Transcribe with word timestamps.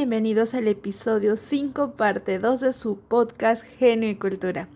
bienvenidos 0.00 0.52
al 0.52 0.68
episodio 0.68 1.36
5, 1.36 1.92
parte 1.92 2.38
2 2.38 2.60
de 2.60 2.74
su 2.74 2.98
podcast 2.98 3.64
Genio 3.64 4.10
y 4.10 4.16
Cultura. 4.16 4.68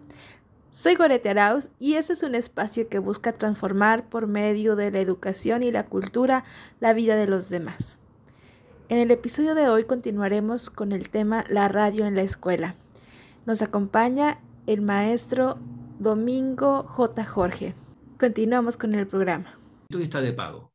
Soy 0.73 0.95
Gorete 0.95 1.29
Arauz 1.29 1.69
y 1.79 1.97
este 1.97 2.15
es 2.15 2.23
un 2.23 2.35
espacio 2.35 2.89
que 2.89 3.01
busca 3.01 3.33
transformar 3.35 4.09
por 4.09 4.27
medio 4.27 4.77
de 4.77 4.91
la 4.91 4.99
educación 5.01 5.63
y 5.63 5.71
la 5.71 5.85
cultura 5.85 6.45
la 6.81 6.95
vida 6.95 7.17
de 7.17 7.27
los 7.27 7.51
demás. 7.51 7.99
En 8.89 8.97
el 8.97 9.11
episodio 9.11 9.55
de 9.55 9.69
hoy 9.69 9.85
continuaremos 9.85 10.71
con 10.71 10.91
el 10.91 11.11
tema 11.11 11.45
La 11.51 11.69
radio 11.69 12.07
en 12.07 12.17
la 12.17 12.23
escuela. 12.23 12.77
Nos 13.45 13.61
acompaña 13.61 14.41
el 14.67 14.81
maestro 14.81 15.59
Domingo 15.99 16.85
J. 16.85 17.27
Jorge. 17.27 17.75
Continuamos 18.19 18.79
con 18.79 18.95
el 18.95 19.07
programa. 19.07 19.59
Está 19.91 20.23
de 20.23 20.33
pago. 20.33 20.73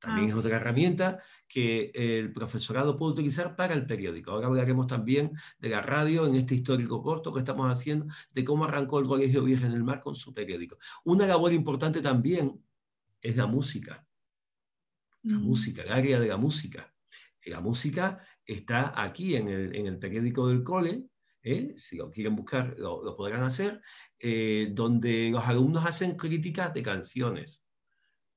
También 0.00 0.28
Ah. 0.28 0.32
es 0.32 0.38
otra 0.38 0.56
herramienta 0.56 1.18
que 1.52 1.90
el 1.94 2.32
profesorado 2.32 2.96
puede 2.96 3.12
utilizar 3.12 3.54
para 3.56 3.74
el 3.74 3.84
periódico. 3.84 4.30
Ahora 4.30 4.46
hablaremos 4.46 4.86
también 4.86 5.32
de 5.58 5.68
la 5.68 5.82
radio 5.82 6.26
en 6.26 6.34
este 6.34 6.54
histórico 6.54 7.02
corto 7.02 7.30
que 7.32 7.40
estamos 7.40 7.70
haciendo, 7.70 8.06
de 8.32 8.42
cómo 8.42 8.64
arrancó 8.64 8.98
el 9.00 9.06
Colegio 9.06 9.44
Virgen 9.44 9.72
del 9.72 9.84
Mar 9.84 10.00
con 10.00 10.16
su 10.16 10.32
periódico. 10.32 10.78
Una 11.04 11.26
labor 11.26 11.52
importante 11.52 12.00
también 12.00 12.64
es 13.20 13.36
la 13.36 13.46
música, 13.46 14.06
la 15.22 15.38
Mm. 15.38 15.42
música, 15.42 15.82
el 15.82 15.92
área 15.92 16.18
de 16.18 16.26
la 16.28 16.36
música. 16.38 16.94
La 17.44 17.60
música 17.60 18.24
está 18.46 18.94
aquí 19.00 19.36
en 19.36 19.48
el, 19.48 19.76
en 19.76 19.86
el 19.86 19.98
periódico 19.98 20.48
del 20.48 20.62
cole, 20.62 21.06
¿eh? 21.42 21.74
si 21.76 21.96
lo 21.96 22.10
quieren 22.10 22.34
buscar 22.34 22.74
lo, 22.78 23.04
lo 23.04 23.14
podrán 23.14 23.42
hacer, 23.42 23.80
eh, 24.18 24.70
donde 24.72 25.30
los 25.30 25.44
alumnos 25.46 25.84
hacen 25.84 26.16
críticas 26.16 26.72
de 26.72 26.82
canciones. 26.82 27.61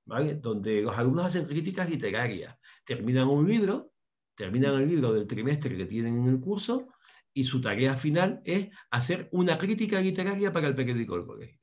Donde 0.05 0.81
los 0.83 0.97
alumnos 0.97 1.25
hacen 1.25 1.45
críticas 1.45 1.89
literarias, 1.89 2.55
terminan 2.83 3.27
un 3.27 3.47
libro, 3.47 3.91
terminan 4.35 4.75
el 4.81 4.87
libro 4.87 5.13
del 5.13 5.25
trimestre 5.25 5.75
que 5.75 5.85
tienen 5.85 6.19
en 6.19 6.27
el 6.27 6.39
curso 6.39 6.89
y 7.33 7.43
su 7.43 7.59
tarea 7.59 7.95
final 7.95 8.41
es 8.45 8.69
hacer 8.91 9.27
una 9.31 9.57
crítica 9.57 9.99
literaria 9.99 10.51
para 10.51 10.67
el 10.67 10.75
periódico 10.75 11.17
del 11.17 11.25
colegio. 11.25 11.59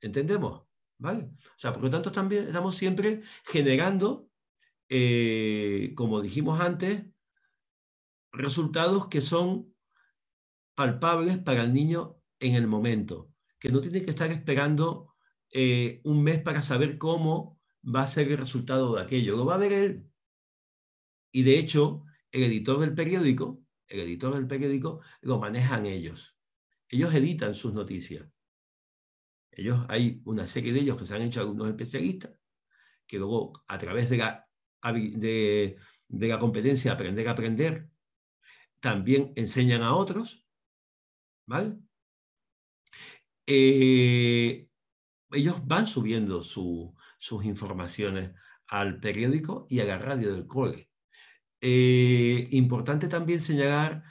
¿Entendemos? 0.00 0.64
¿Vale? 0.98 1.24
O 1.24 1.58
sea, 1.58 1.72
por 1.72 1.82
lo 1.82 1.90
tanto 1.90 2.10
también 2.10 2.48
estamos 2.48 2.74
siempre 2.74 3.22
generando, 3.44 4.28
eh, 4.88 5.92
como 5.94 6.20
dijimos 6.20 6.60
antes, 6.60 7.04
resultados 8.32 9.06
que 9.06 9.20
son 9.20 9.74
palpables 10.74 11.38
para 11.38 11.62
el 11.62 11.72
niño 11.72 12.20
en 12.40 12.54
el 12.54 12.66
momento, 12.66 13.32
que 13.58 13.70
no 13.70 13.80
tiene 13.80 14.02
que 14.02 14.10
estar 14.10 14.30
esperando 14.30 15.07
eh, 15.52 16.00
un 16.04 16.22
mes 16.22 16.40
para 16.42 16.62
saber 16.62 16.98
cómo 16.98 17.60
va 17.84 18.02
a 18.02 18.06
ser 18.06 18.30
el 18.30 18.38
resultado 18.38 18.94
de 18.94 19.02
aquello. 19.02 19.36
Lo 19.36 19.46
va 19.46 19.54
a 19.54 19.58
ver 19.58 19.72
él. 19.72 20.10
Y 21.32 21.42
de 21.42 21.58
hecho, 21.58 22.04
el 22.32 22.44
editor 22.44 22.80
del 22.80 22.94
periódico, 22.94 23.62
el 23.86 24.00
editor 24.00 24.34
del 24.34 24.46
periódico 24.46 25.00
lo 25.20 25.38
manejan 25.38 25.86
ellos. 25.86 26.36
Ellos 26.88 27.14
editan 27.14 27.54
sus 27.54 27.74
noticias. 27.74 28.26
Ellos, 29.50 29.84
hay 29.88 30.22
una 30.24 30.46
serie 30.46 30.72
de 30.72 30.80
ellos 30.80 30.96
que 30.96 31.06
se 31.06 31.14
han 31.14 31.22
hecho 31.22 31.40
algunos 31.40 31.68
especialistas, 31.68 32.32
que 33.06 33.18
luego 33.18 33.52
a 33.66 33.78
través 33.78 34.08
de 34.10 34.18
la, 34.18 34.48
de, 34.92 35.76
de 36.08 36.28
la 36.28 36.38
competencia 36.38 36.92
aprender 36.92 37.28
a 37.28 37.32
aprender, 37.32 37.90
también 38.80 39.32
enseñan 39.36 39.82
a 39.82 39.94
otros. 39.94 40.46
¿Vale? 41.46 41.78
Eh, 43.46 44.67
ellos 45.30 45.66
van 45.66 45.86
subiendo 45.86 46.42
su- 46.42 46.94
sus 47.18 47.44
informaciones 47.44 48.32
al 48.66 49.00
periódico 49.00 49.66
y 49.68 49.80
a 49.80 49.84
la 49.84 49.98
radio 49.98 50.32
del 50.32 50.46
cole. 50.46 50.90
Eh, 51.60 52.48
importante 52.52 53.08
también 53.08 53.40
señalar 53.40 54.04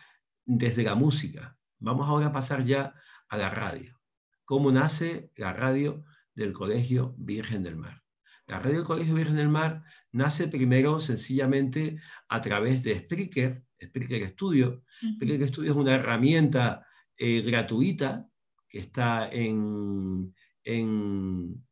desde 0.45 0.83
la 0.83 0.95
música. 0.95 1.57
Vamos 1.79 2.07
ahora 2.07 2.27
a 2.27 2.31
pasar 2.31 2.65
ya 2.65 2.93
a 3.29 3.37
la 3.37 3.49
radio. 3.49 3.99
¿Cómo 4.45 4.71
nace 4.71 5.31
la 5.35 5.53
radio 5.53 6.03
del 6.33 6.53
Colegio 6.53 7.15
Virgen 7.17 7.63
del 7.63 7.75
Mar? 7.77 8.03
La 8.47 8.59
radio 8.59 8.77
del 8.77 8.85
Colegio 8.85 9.13
Virgen 9.15 9.35
del 9.35 9.49
Mar 9.49 9.83
nace 10.11 10.47
primero 10.47 10.99
sencillamente 10.99 11.99
a 12.29 12.41
través 12.41 12.83
de 12.83 12.95
Spreaker, 12.99 13.63
Spreaker 13.81 14.27
Studio. 14.29 14.83
Spreaker 15.15 15.49
Studio 15.49 15.71
es 15.71 15.77
una 15.77 15.95
herramienta 15.95 16.85
eh, 17.17 17.41
gratuita 17.41 18.27
que 18.69 18.79
está 18.79 19.29
en, 19.29 20.33
en, 20.67 21.65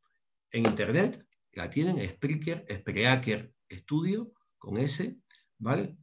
en 0.51 0.65
internet, 0.65 1.27
la 1.51 1.69
tienen, 1.69 1.97
Spreaker, 2.07 2.65
Spreaker 2.71 3.53
Studio, 3.69 4.31
con 4.57 4.77
S, 4.77 5.17
¿vale? 5.57 5.97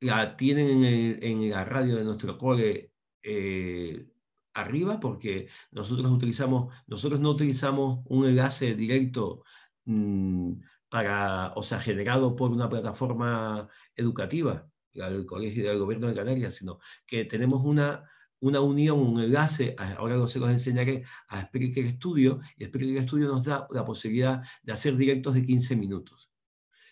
La 0.00 0.36
tienen 0.36 0.84
en, 0.84 1.22
en 1.22 1.50
la 1.50 1.64
radio 1.64 1.96
de 1.96 2.04
nuestro 2.04 2.38
cole 2.38 2.92
eh, 3.22 4.06
arriba, 4.54 5.00
porque 5.00 5.48
nosotros 5.72 6.10
utilizamos, 6.12 6.72
nosotros 6.86 7.18
no 7.18 7.30
utilizamos 7.30 8.00
un 8.06 8.26
enlace 8.26 8.74
directo 8.74 9.42
mm, 9.86 10.52
para, 10.88 11.52
o 11.56 11.62
sea, 11.62 11.80
generado 11.80 12.36
por 12.36 12.52
una 12.52 12.68
plataforma 12.68 13.68
educativa, 13.96 14.68
del 14.92 15.26
Colegio 15.26 15.68
del 15.68 15.78
Gobierno 15.78 16.06
de 16.06 16.14
Canarias, 16.14 16.54
sino 16.54 16.78
que 17.04 17.24
tenemos 17.24 17.62
una, 17.64 18.08
una 18.46 18.60
unión, 18.60 18.98
un 19.00 19.20
enlace, 19.20 19.74
ahora 19.98 20.16
lo 20.16 20.28
se 20.28 20.38
los 20.38 20.50
enseñaré, 20.50 21.02
a 21.28 21.42
Spreaker 21.46 21.90
Studio, 21.92 22.40
y 22.58 22.64
Spreaker 22.66 23.02
Studio 23.04 23.28
nos 23.28 23.44
da 23.44 23.66
la 23.70 23.84
posibilidad 23.84 24.42
de 24.62 24.72
hacer 24.72 24.96
directos 24.96 25.34
de 25.34 25.42
15 25.44 25.76
minutos. 25.76 26.30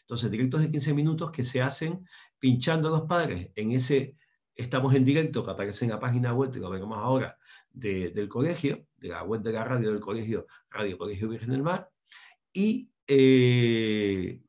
Entonces, 0.01 0.31
directos 0.31 0.63
de 0.63 0.71
15 0.71 0.95
minutos 0.95 1.31
que 1.31 1.45
se 1.45 1.61
hacen 1.61 2.07
pinchando 2.39 2.89
a 2.89 2.91
los 2.91 3.03
padres 3.03 3.51
en 3.55 3.73
ese, 3.73 4.17
estamos 4.55 4.95
en 4.95 5.05
directo, 5.05 5.45
que 5.45 5.51
aparece 5.51 5.85
en 5.85 5.91
la 5.91 6.01
página 6.01 6.33
web, 6.33 6.51
que 6.51 6.59
lo 6.59 6.71
veremos 6.71 6.99
ahora, 6.99 7.39
de- 7.71 8.11
del 8.11 8.29
colegio, 8.29 8.87
de 8.97 9.09
la 9.09 9.23
web 9.23 9.43
de 9.43 9.53
la 9.53 9.65
radio 9.65 9.91
del 9.93 10.01
colegio, 10.01 10.47
Radio 10.71 10.97
Colegio 10.99 11.29
Virgen 11.29 11.51
del 11.51 11.63
Mar, 11.63 11.91
y 12.53 12.91
eh, 13.07 14.41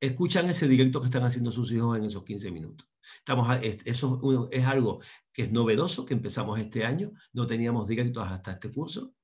escuchan 0.00 0.48
ese 0.48 0.68
directo 0.68 1.00
que 1.00 1.06
están 1.06 1.24
haciendo 1.24 1.50
sus 1.50 1.72
hijos 1.72 1.96
en 1.96 2.04
esos 2.04 2.22
15 2.24 2.50
minutos. 2.50 2.88
Estamos 3.18 3.58
eso 3.84 4.48
es 4.52 4.64
algo 4.66 5.00
que 5.36 5.42
es 5.42 5.52
novedoso, 5.52 6.06
que 6.06 6.14
empezamos 6.14 6.58
este 6.58 6.86
año, 6.86 7.12
no 7.34 7.46
teníamos 7.46 7.86
directos 7.86 8.26
hasta 8.26 8.52
este 8.52 8.70
curso, 8.70 9.14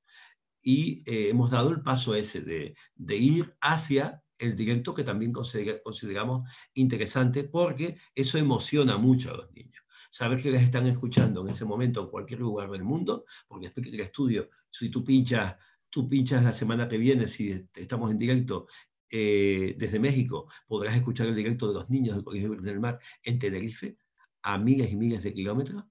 y 0.61 1.03
eh, 1.11 1.31
hemos 1.31 1.53
dado 1.53 1.71
el 1.71 1.81
paso 1.81 2.15
ese 2.15 2.43
de, 2.43 2.77
de 2.95 3.17
ir 3.17 3.57
hacia 3.63 4.23
el 4.39 4.55
directo 4.55 4.93
que 4.93 5.05
también 5.05 5.33
considera- 5.33 5.81
consideramos 5.81 6.47
interesante 6.75 7.45
porque 7.45 7.97
eso 8.15 8.37
emociona 8.37 8.99
mucho 8.99 9.33
a 9.33 9.39
los 9.39 9.53
niños. 9.55 9.83
Saber 10.11 10.43
que 10.43 10.51
les 10.51 10.63
están 10.63 10.87
escuchando 10.87 11.41
en 11.41 11.49
ese 11.49 11.65
momento 11.65 12.03
en 12.03 12.11
cualquier 12.11 12.41
lugar 12.41 12.71
del 12.71 12.85
mundo, 12.85 13.25
porque 13.49 13.69
explica 13.69 13.97
el 13.97 14.03
estudio, 14.03 14.51
si 14.69 14.91
tú 14.91 15.03
pinchas, 15.03 15.57
tú 15.89 16.07
pinchas 16.11 16.45
la 16.45 16.53
semana 16.53 16.87
que 16.89 16.99
viene, 16.99 17.27
si 17.27 17.67
estamos 17.75 18.11
en 18.11 18.19
directo 18.19 18.67
eh, 19.09 19.75
desde 19.79 19.99
México, 19.99 20.51
podrás 20.67 20.95
escuchar 20.95 21.29
el 21.29 21.35
directo 21.35 21.69
de 21.69 21.75
los 21.75 21.89
niños 21.89 22.17
del 22.17 22.25
Colegio 22.25 22.55
del 22.55 22.81
Mar 22.81 22.99
en 23.23 23.39
Tenerife, 23.39 23.97
a 24.43 24.59
miles 24.59 24.91
y 24.93 24.97
miles 24.97 25.23
de 25.23 25.33
kilómetros, 25.33 25.85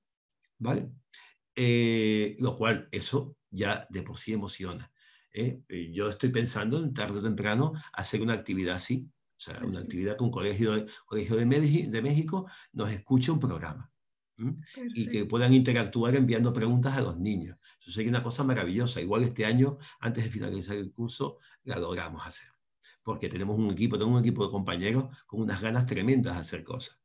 ¿vale? 0.62 0.92
Eh, 1.56 2.38
lo 2.40 2.56
cual, 2.56 2.88
eso 2.92 3.36
ya 3.50 3.88
de 3.90 4.04
por 4.04 4.18
sí 4.18 4.32
emociona. 4.34 4.92
¿eh? 5.34 5.62
Yo 5.92 6.10
estoy 6.10 6.30
pensando 6.30 6.78
en 6.78 6.94
tarde 6.94 7.20
o 7.20 7.24
temprano 7.24 7.74
hacer 7.94 8.22
una 8.22 8.34
actividad 8.34 8.76
así, 8.76 9.10
o 9.36 9.40
sea, 9.40 9.60
Pues 9.60 9.72
una 9.72 9.80
sí. 9.80 9.84
actividad 9.84 10.18
con 10.18 10.30
Colegio 10.32 10.74
de, 10.74 10.86
Colegio 11.06 11.36
de, 11.36 11.46
México, 11.46 11.92
de 11.92 12.02
México 12.02 12.50
nos 12.74 12.92
escuche 12.92 13.32
un 13.32 13.40
programa 13.40 13.92
¿m? 14.38 14.56
y 14.94 15.08
que 15.08 15.26
puedan 15.26 15.54
interactuar 15.54 16.16
enviando 16.16 16.54
preguntas 16.54 16.96
a 16.96 17.02
los 17.02 17.18
niños. 17.18 17.58
Eso 17.82 17.92
sería 17.92 18.12
una 18.12 18.24
cosa 18.24 18.44
maravillosa. 18.44 19.02
Igual 19.02 19.24
este 19.24 19.46
año, 19.46 19.78
antes 20.00 20.24
de 20.24 20.30
finalizar 20.30 20.78
el 20.78 20.92
curso, 20.92 21.40
la 21.64 21.78
logramos 21.78 22.26
hacer. 22.26 22.50
Porque 23.04 23.30
tenemos 23.30 23.58
un 23.58 23.72
equipo, 23.72 23.98
tengo 23.98 24.12
un 24.12 24.20
equipo 24.20 24.46
de 24.46 24.52
compañeros 24.52 25.06
con 25.26 25.42
unas 25.42 25.60
ganas 25.60 25.88
tremendas 25.88 26.36
de 26.36 26.42
hacer 26.42 26.64
cosas. 26.64 27.00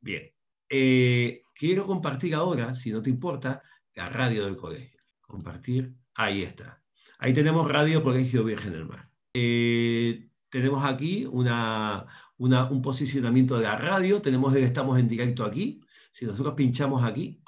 Bien, 0.00 0.32
eh, 0.74 1.42
quiero 1.54 1.86
compartir 1.86 2.34
ahora, 2.34 2.74
si 2.74 2.90
no 2.90 3.02
te 3.02 3.10
importa, 3.10 3.62
la 3.94 4.08
radio 4.08 4.44
del 4.46 4.56
colegio. 4.56 4.98
Compartir, 5.20 5.94
ahí 6.14 6.42
está. 6.42 6.82
Ahí 7.18 7.34
tenemos 7.34 7.70
Radio 7.70 8.02
Colegio 8.02 8.42
Virgen 8.42 8.72
del 8.72 8.86
Mar. 8.86 9.08
Eh, 9.34 10.28
tenemos 10.48 10.82
aquí 10.84 11.26
una, 11.26 12.06
una- 12.38 12.70
un 12.70 12.80
posicionamiento 12.82 13.56
de 13.58 13.64
la 13.64 13.76
radio, 13.76 14.20
tenemos 14.22 14.54
el 14.56 14.64
estamos 14.64 14.98
en 14.98 15.08
directo 15.08 15.44
aquí. 15.44 15.80
Si 16.10 16.24
nosotros 16.26 16.54
pinchamos 16.54 17.04
aquí, 17.04 17.42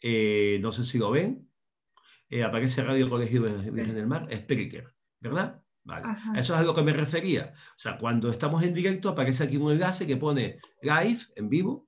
eh, 0.00 0.58
no 0.62 0.72
sé 0.72 0.84
si 0.84 0.98
lo 0.98 1.10
ven, 1.10 1.48
eh, 2.30 2.42
aparece 2.44 2.82
Radio 2.84 3.08
Colegio 3.10 3.42
Virgen 3.42 3.94
del 3.94 4.06
Mar, 4.06 4.28
Spreaker, 4.32 4.94
¿verdad? 5.20 5.62
Vale. 5.84 6.04
Ajá. 6.06 6.32
Eso 6.38 6.54
es 6.54 6.60
a 6.60 6.62
lo 6.62 6.74
que 6.74 6.82
me 6.82 6.92
refería. 6.92 7.52
O 7.54 7.78
sea, 7.78 7.96
cuando 7.98 8.30
estamos 8.30 8.62
en 8.62 8.74
directo 8.74 9.08
aparece 9.08 9.44
aquí 9.44 9.56
un 9.56 9.72
enlace 9.72 10.06
que 10.06 10.16
pone 10.16 10.58
live, 10.82 11.18
en 11.36 11.48
vivo, 11.48 11.87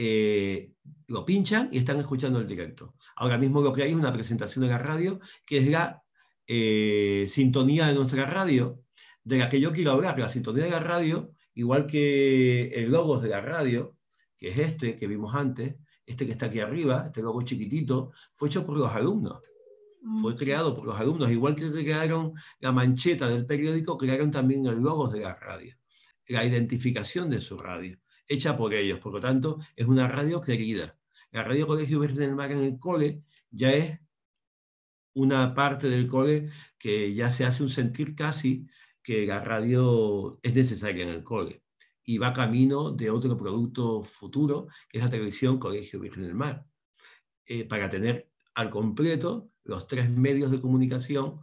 eh, 0.00 0.74
lo 1.08 1.24
pinchan 1.24 1.70
y 1.72 1.78
están 1.78 1.98
escuchando 1.98 2.38
el 2.38 2.46
directo. 2.46 2.94
Ahora 3.16 3.36
mismo 3.36 3.60
lo 3.60 3.72
que 3.72 3.82
hay 3.82 3.90
es 3.90 3.96
una 3.96 4.12
presentación 4.12 4.64
de 4.64 4.70
la 4.70 4.78
radio, 4.78 5.18
que 5.44 5.58
es 5.58 5.68
la 5.68 6.02
eh, 6.46 7.26
sintonía 7.28 7.88
de 7.88 7.94
nuestra 7.94 8.24
radio, 8.24 8.80
de 9.24 9.38
la 9.38 9.48
que 9.48 9.60
yo 9.60 9.72
quiero 9.72 9.90
hablar. 9.90 10.18
La 10.18 10.28
sintonía 10.28 10.64
de 10.64 10.70
la 10.70 10.80
radio 10.80 11.32
igual 11.58 11.86
que 11.86 12.68
el 12.68 12.90
logo 12.90 13.18
de 13.18 13.30
la 13.30 13.40
radio, 13.40 13.96
que 14.36 14.50
es 14.50 14.58
este 14.60 14.94
que 14.94 15.08
vimos 15.08 15.34
antes, 15.34 15.74
este 16.06 16.24
que 16.24 16.32
está 16.32 16.46
aquí 16.46 16.60
arriba, 16.60 17.06
este 17.06 17.20
logo 17.20 17.42
chiquitito, 17.42 18.12
fue 18.32 18.48
hecho 18.48 18.64
por 18.64 18.76
los 18.76 18.92
alumnos. 18.92 19.40
Fue 20.22 20.36
creado 20.36 20.76
por 20.76 20.86
los 20.86 20.98
alumnos, 20.98 21.28
igual 21.32 21.56
que 21.56 21.68
crearon 21.70 22.32
la 22.60 22.70
mancheta 22.70 23.28
del 23.28 23.44
periódico, 23.44 23.98
crearon 23.98 24.30
también 24.30 24.64
el 24.66 24.76
logo 24.76 25.08
de 25.08 25.20
la 25.20 25.34
radio, 25.34 25.74
la 26.28 26.44
identificación 26.44 27.28
de 27.28 27.40
su 27.40 27.58
radio, 27.58 27.98
hecha 28.28 28.56
por 28.56 28.74
ellos. 28.74 29.00
Por 29.00 29.12
lo 29.12 29.20
tanto, 29.20 29.58
es 29.76 29.86
una 29.86 30.06
radio 30.08 30.40
querida. 30.40 30.98
La 31.30 31.42
radio 31.42 31.66
Colegio 31.66 32.00
Virgen 32.00 32.18
del 32.18 32.36
Mar 32.36 32.52
en 32.52 32.60
el 32.60 32.78
cole 32.78 33.22
ya 33.50 33.72
es 33.72 34.00
una 35.14 35.54
parte 35.54 35.88
del 35.88 36.06
cole 36.06 36.50
que 36.78 37.14
ya 37.14 37.30
se 37.30 37.44
hace 37.44 37.62
un 37.62 37.70
sentir 37.70 38.14
casi 38.14 38.66
que 39.02 39.26
la 39.26 39.40
radio 39.40 40.38
es 40.42 40.54
necesaria 40.54 41.04
en 41.04 41.10
el 41.10 41.24
cole 41.24 41.62
y 42.04 42.18
va 42.18 42.32
camino 42.32 42.92
de 42.92 43.10
otro 43.10 43.36
producto 43.36 44.02
futuro, 44.02 44.68
que 44.88 44.98
es 44.98 45.04
la 45.04 45.10
televisión 45.10 45.58
Colegio 45.58 46.00
Virgen 46.00 46.22
del 46.24 46.34
Mar, 46.34 46.66
eh, 47.44 47.64
para 47.64 47.88
tener 47.90 48.30
al 48.54 48.70
completo 48.70 49.50
los 49.64 49.86
tres 49.86 50.10
medios 50.10 50.50
de 50.50 50.60
comunicación 50.60 51.40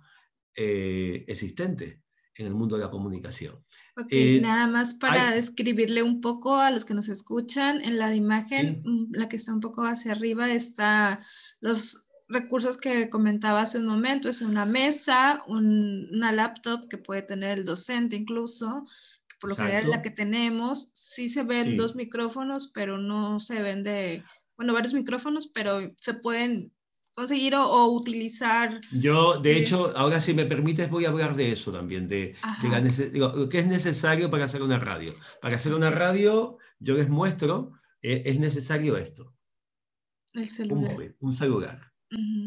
eh, 0.56 1.26
existentes 1.28 2.00
en 2.36 2.48
el 2.48 2.54
mundo 2.54 2.76
de 2.76 2.84
la 2.84 2.90
comunicación. 2.90 3.56
Ok, 3.98 4.08
eh, 4.12 4.40
nada 4.42 4.68
más 4.68 4.96
para 4.96 5.32
describirle 5.32 6.04
un 6.04 6.20
poco 6.22 6.56
a 6.56 6.72
los 6.72 6.84
que 6.84 6.94
nos 6.94 7.08
escuchan, 7.08 7.82
en 7.82 7.98
la 7.98 8.14
imagen, 8.14 8.82
mm, 8.84 9.14
la 9.14 9.30
que 9.30 9.38
está 9.38 9.54
un 9.54 9.62
poco 9.62 9.84
hacia 9.84 10.12
arriba, 10.12 10.52
está 10.52 11.22
los 11.62 12.10
recursos 12.28 12.78
que 12.78 13.10
comentaba 13.10 13.62
hace 13.62 13.78
un 13.78 13.86
momento, 13.86 14.28
es 14.28 14.42
una 14.42 14.66
mesa, 14.66 15.44
una 15.48 16.32
laptop 16.32 16.88
que 16.90 16.98
puede 16.98 17.22
tener 17.22 17.60
el 17.60 17.66
docente 17.66 18.16
incluso, 18.16 18.84
que 19.28 19.36
por 19.40 19.52
lo 19.52 19.56
general 19.56 19.84
es 19.84 19.90
la 19.90 20.02
que 20.02 20.12
tenemos, 20.12 20.92
sí 20.94 21.30
se 21.30 21.44
ven 21.44 21.78
dos 21.78 21.96
micrófonos, 21.96 22.72
pero 22.74 22.98
no 22.98 23.40
se 23.40 23.62
ven 23.62 23.84
de, 23.84 24.24
bueno, 24.58 24.74
varios 24.74 24.94
micrófonos, 24.94 25.48
pero 25.48 25.94
se 26.00 26.16
pueden 26.16 26.74
conseguir 27.16 27.56
o, 27.56 27.92
utilizar. 27.92 28.82
Yo, 28.92 29.40
de 29.40 29.58
hecho, 29.58 29.96
ahora 29.96 30.20
si 30.20 30.34
me 30.34 30.46
permites, 30.46 30.90
voy 30.90 31.06
a 31.06 31.10
hablar 31.10 31.36
de 31.36 31.54
eso 31.54 31.72
también, 31.72 32.08
de, 32.08 32.36
lo 33.14 33.50
que 33.50 33.60
es 33.60 33.68
necesario 33.68 34.30
para 34.30 34.46
hacer 34.46 34.62
una 34.62 34.78
radio. 34.78 35.16
Para 35.42 35.56
hacer 35.56 35.74
una 35.74 35.90
radio, 35.90 36.58
yo 36.80 36.96
les 36.96 37.10
muestro, 37.10 37.72
eh, 38.02 38.24
es 38.26 38.40
necesario 38.40 38.98
esto. 38.98 39.34
El 40.34 40.46
celular. 40.48 41.16
Un, 41.20 41.34
celular. 41.34 41.94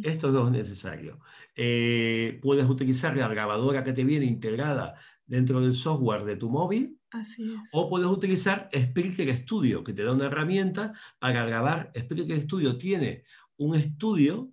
Esto 0.03 0.29
es 0.29 0.35
lo 0.35 0.50
necesario. 0.50 1.19
Eh, 1.56 2.38
puedes 2.43 2.69
utilizar 2.69 3.17
la 3.17 3.29
grabadora 3.29 3.82
que 3.82 3.94
te 3.94 4.05
viene 4.05 4.26
integrada 4.26 4.94
dentro 5.25 5.61
del 5.61 5.75
software 5.75 6.25
de 6.25 6.37
tu 6.37 6.50
móvil. 6.50 7.00
Así 7.11 7.55
es. 7.55 7.70
O 7.73 7.88
puedes 7.88 8.06
utilizar 8.06 8.69
Spreaker 8.76 9.35
Studio, 9.38 9.82
que 9.82 9.94
te 9.94 10.05
da 10.05 10.12
una 10.12 10.26
herramienta 10.26 10.93
para 11.19 11.47
grabar. 11.47 11.91
Spreaker 11.99 12.43
Studio 12.43 12.76
tiene 12.76 13.25
un 13.56 13.75
estudio 13.75 14.53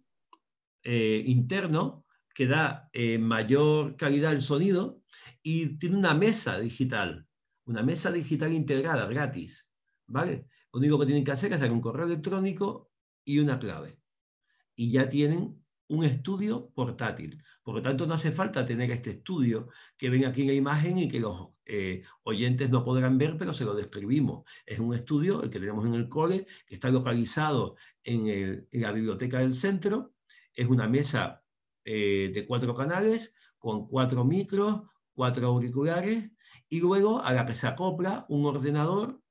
eh, 0.86 1.24
interno 1.26 2.06
que 2.36 2.46
da 2.46 2.90
eh, 2.94 3.18
mayor 3.18 3.96
calidad 3.96 4.32
al 4.32 4.42
sonido 4.42 5.02
y 5.42 5.78
tiene 5.80 5.98
una 5.98 6.14
mesa 6.14 6.60
digital, 6.60 7.28
una 7.66 7.82
mesa 7.82 8.12
digital 8.12 8.54
integrada 8.54 9.08
gratis. 9.08 9.72
¿vale? 10.06 10.48
Lo 10.72 10.80
único 10.80 11.00
que 11.00 11.08
tienen 11.08 11.24
que 11.24 11.32
hacer 11.32 11.52
es 11.52 11.58
hacer 11.58 11.72
un 11.72 11.82
correo 11.82 12.06
electrónico 12.06 12.92
y 13.24 13.40
una 13.40 13.58
clave. 13.58 14.00
Y 14.76 14.92
ya 14.92 15.10
tienen 15.10 15.64
un 15.88 16.04
estudio 16.04 16.70
portátil. 16.76 17.42
Por 17.64 17.76
lo 17.76 17.82
tanto, 17.82 18.06
no 18.06 18.14
hace 18.14 18.32
falta 18.32 18.66
tener 18.66 18.92
este 18.92 19.12
estudio 19.12 19.70
que 19.98 20.10
ven 20.10 20.26
aquí 20.26 20.42
en 20.42 20.48
la 20.48 20.54
imagen 20.54 21.00
y 21.00 21.08
que 21.08 21.20
los 21.20 21.50
eh, 21.66 22.04
oyentes 22.24 22.70
no 22.70 22.84
podrán 22.84 23.18
ver, 23.18 23.38
pero 23.38 23.54
se 23.54 23.66
lo 23.66 23.74
describimos. 23.74 24.44
Es 24.66 24.78
un 24.80 24.94
estudio, 24.94 25.42
el 25.42 25.50
que 25.50 25.60
tenemos 25.60 25.86
en 25.86 25.96
el 25.96 26.10
cole, 26.10 26.46
que 26.68 26.76
está 26.76 26.90
localizado 26.90 27.76
en, 28.04 28.28
en 28.28 28.82
la 28.82 28.92
biblioteca 28.92 29.40
del 29.40 29.56
centro 29.56 30.15
es 30.56 30.68
una 30.68 30.88
mesa 30.88 31.44
eh, 31.84 32.32
de 32.34 32.46
cuatro 32.46 32.74
canales 32.74 33.36
con 33.60 33.88
cuatro 33.88 34.24
micros, 34.26 34.82
cuatro 35.14 35.48
auriculares 35.48 36.32
y 36.70 36.80
luego 36.80 37.22
a 37.22 37.32
la 37.34 37.46
que 37.46 37.56
se 37.56 37.68
acopla 37.68 38.26
un 38.30 38.46
ordenador 38.46 39.22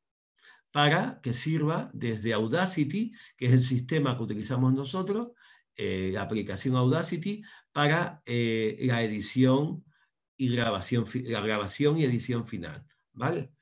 para 0.71 1.21
que 1.21 1.33
sirva 1.33 1.91
desde 1.93 2.33
Audacity, 2.33 3.13
que 3.37 3.47
es 3.47 3.53
el 3.53 3.61
sistema 3.61 4.17
que 4.17 4.25
utilizamos 4.25 4.73
nosotros, 4.75 5.33
eh, 5.77 6.11
la 6.13 6.23
aplicación 6.23 6.77
Audacity, 6.77 7.43
para 7.73 8.23
eh, 8.27 8.77
la 8.83 9.03
edición 9.03 9.85
y 10.37 10.55
grabación, 10.55 11.05
la 11.25 11.41
grabación 11.41 11.99
y 11.99 12.05
edición 12.05 12.45
final. 12.47 12.87
¿vale? 13.13 13.53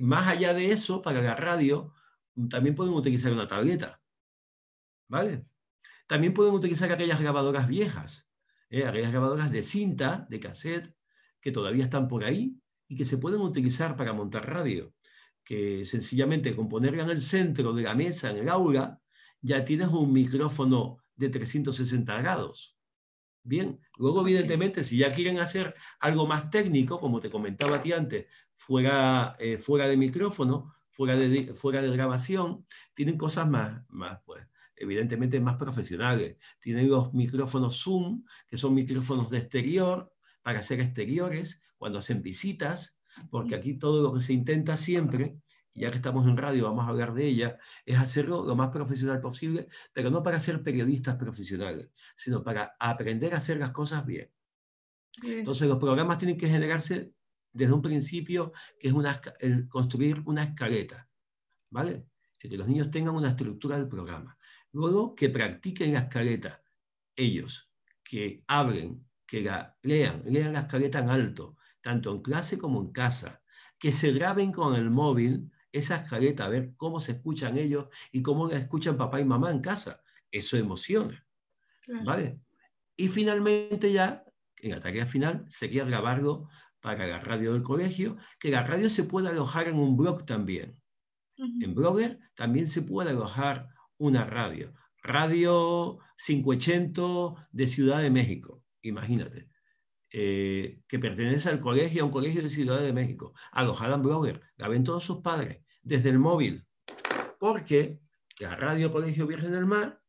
más 0.00 0.28
allá 0.28 0.54
de 0.54 0.70
eso, 0.70 1.02
para 1.02 1.20
la 1.20 1.34
radio, 1.34 1.92
también 2.48 2.76
pueden 2.76 2.94
utilizar 2.94 3.32
una 3.32 3.48
tableta. 3.48 4.00
¿Vale? 5.08 5.44
También 6.12 6.34
pueden 6.34 6.52
utilizar 6.52 6.92
aquellas 6.92 7.22
grabadoras 7.22 7.66
viejas, 7.66 8.28
¿eh? 8.68 8.84
aquellas 8.84 9.12
grabadoras 9.12 9.50
de 9.50 9.62
cinta, 9.62 10.26
de 10.28 10.40
cassette, 10.40 10.94
que 11.40 11.52
todavía 11.52 11.84
están 11.84 12.06
por 12.06 12.22
ahí 12.22 12.60
y 12.86 12.96
que 12.96 13.06
se 13.06 13.16
pueden 13.16 13.40
utilizar 13.40 13.96
para 13.96 14.12
montar 14.12 14.46
radio. 14.46 14.92
Que 15.42 15.86
sencillamente 15.86 16.54
con 16.54 16.68
ponerla 16.68 17.04
en 17.04 17.08
el 17.08 17.22
centro 17.22 17.72
de 17.72 17.84
la 17.84 17.94
mesa, 17.94 18.28
en 18.28 18.36
el 18.36 18.50
aula, 18.50 19.00
ya 19.40 19.64
tienes 19.64 19.88
un 19.88 20.12
micrófono 20.12 20.98
de 21.16 21.30
360 21.30 22.20
grados. 22.20 22.76
Bien, 23.42 23.80
luego 23.96 24.20
evidentemente 24.20 24.84
si 24.84 24.98
ya 24.98 25.10
quieren 25.14 25.38
hacer 25.38 25.74
algo 25.98 26.26
más 26.26 26.50
técnico, 26.50 27.00
como 27.00 27.20
te 27.20 27.30
comentaba 27.30 27.76
a 27.76 27.82
ti 27.82 27.94
antes, 27.94 28.26
fuera, 28.54 29.34
eh, 29.38 29.56
fuera 29.56 29.86
de 29.86 29.96
micrófono, 29.96 30.74
fuera 30.90 31.16
de, 31.16 31.54
fuera 31.54 31.80
de 31.80 31.90
grabación, 31.90 32.66
tienen 32.92 33.16
cosas 33.16 33.48
más, 33.48 33.82
más 33.88 34.20
pues, 34.26 34.46
evidentemente 34.82 35.40
más 35.40 35.56
profesionales. 35.56 36.36
Tienen 36.60 36.88
los 36.88 37.14
micrófonos 37.14 37.82
Zoom, 37.82 38.24
que 38.48 38.58
son 38.58 38.74
micrófonos 38.74 39.30
de 39.30 39.38
exterior, 39.38 40.12
para 40.42 40.58
hacer 40.58 40.80
exteriores, 40.80 41.62
cuando 41.76 42.00
hacen 42.00 42.20
visitas, 42.20 42.98
porque 43.30 43.54
aquí 43.54 43.74
todo 43.74 44.02
lo 44.02 44.12
que 44.12 44.20
se 44.20 44.32
intenta 44.32 44.76
siempre, 44.76 45.38
ya 45.74 45.90
que 45.90 45.96
estamos 45.96 46.26
en 46.26 46.36
radio, 46.36 46.64
vamos 46.64 46.84
a 46.84 46.88
hablar 46.88 47.14
de 47.14 47.26
ella, 47.26 47.58
es 47.86 47.98
hacerlo 47.98 48.44
lo 48.44 48.56
más 48.56 48.70
profesional 48.70 49.20
posible, 49.20 49.68
pero 49.92 50.10
no 50.10 50.22
para 50.22 50.40
ser 50.40 50.62
periodistas 50.62 51.16
profesionales, 51.16 51.90
sino 52.16 52.42
para 52.42 52.74
aprender 52.78 53.34
a 53.34 53.38
hacer 53.38 53.58
las 53.58 53.70
cosas 53.70 54.04
bien. 54.04 54.30
Entonces 55.22 55.68
los 55.68 55.78
programas 55.78 56.18
tienen 56.18 56.36
que 56.36 56.48
generarse 56.48 57.12
desde 57.52 57.72
un 57.72 57.82
principio, 57.82 58.52
que 58.80 58.88
es 58.88 58.94
una, 58.94 59.20
el 59.38 59.68
construir 59.68 60.22
una 60.24 60.42
escaleta, 60.42 61.08
¿vale? 61.70 62.06
Que 62.38 62.48
los 62.56 62.66
niños 62.66 62.90
tengan 62.90 63.14
una 63.14 63.28
estructura 63.28 63.76
del 63.76 63.88
programa. 63.88 64.36
Luego, 64.72 65.14
que 65.14 65.28
practiquen 65.28 65.92
la 65.92 66.00
escaleta. 66.00 66.62
Ellos, 67.14 67.70
que 68.02 68.44
hablen, 68.46 69.06
que 69.26 69.42
la 69.42 69.76
lean, 69.82 70.22
lean 70.26 70.52
la 70.52 70.60
escaleta 70.60 70.98
en 71.00 71.10
alto, 71.10 71.56
tanto 71.80 72.10
en 72.12 72.22
clase 72.22 72.58
como 72.58 72.80
en 72.80 72.92
casa. 72.92 73.42
Que 73.78 73.92
se 73.92 74.12
graben 74.12 74.52
con 74.52 74.74
el 74.74 74.90
móvil 74.90 75.50
esa 75.72 75.96
escaleta, 75.96 76.44
a 76.44 76.48
ver 76.48 76.74
cómo 76.76 77.00
se 77.00 77.12
escuchan 77.12 77.58
ellos 77.58 77.88
y 78.12 78.22
cómo 78.22 78.48
la 78.48 78.58
escuchan 78.58 78.96
papá 78.96 79.20
y 79.20 79.24
mamá 79.24 79.50
en 79.50 79.60
casa. 79.60 80.02
Eso 80.30 80.56
emociona. 80.56 81.26
¿Vale? 82.04 82.40
Y 82.96 83.08
finalmente 83.08 83.92
ya, 83.92 84.24
en 84.56 84.70
la 84.70 84.80
tarea 84.80 85.06
final, 85.06 85.44
sería 85.48 85.84
grabarlo 85.84 86.48
para 86.80 87.06
la 87.06 87.20
radio 87.20 87.54
del 87.54 87.62
colegio, 87.62 88.16
que 88.38 88.50
la 88.50 88.64
radio 88.64 88.90
se 88.90 89.04
pueda 89.04 89.30
alojar 89.30 89.68
en 89.68 89.76
un 89.76 89.96
blog 89.96 90.24
también. 90.26 90.80
En 91.36 91.74
Blogger 91.74 92.20
también 92.34 92.68
se 92.68 92.82
puede 92.82 93.10
alojar 93.10 93.68
una 94.02 94.24
radio. 94.24 94.74
Radio 95.00 95.98
580 96.16 97.48
de 97.52 97.66
Ciudad 97.68 98.02
de 98.02 98.10
México, 98.10 98.64
imagínate, 98.82 99.48
eh, 100.10 100.80
que 100.88 100.98
pertenece 100.98 101.48
al 101.48 101.60
colegio, 101.60 102.02
a 102.02 102.06
un 102.06 102.10
colegio 102.10 102.42
de 102.42 102.50
Ciudad 102.50 102.80
de 102.80 102.92
México, 102.92 103.32
alojada 103.52 103.94
en 103.94 104.02
Blogger, 104.02 104.40
la 104.56 104.66
ven 104.66 104.82
todos 104.82 105.04
sus 105.04 105.18
padres, 105.18 105.64
desde 105.82 106.10
el 106.10 106.18
móvil, 106.18 106.66
porque 107.38 108.00
la 108.40 108.56
radio 108.56 108.90
Colegio 108.90 109.24
Virgen 109.26 109.52
del 109.52 109.66
Mar, 109.66 110.02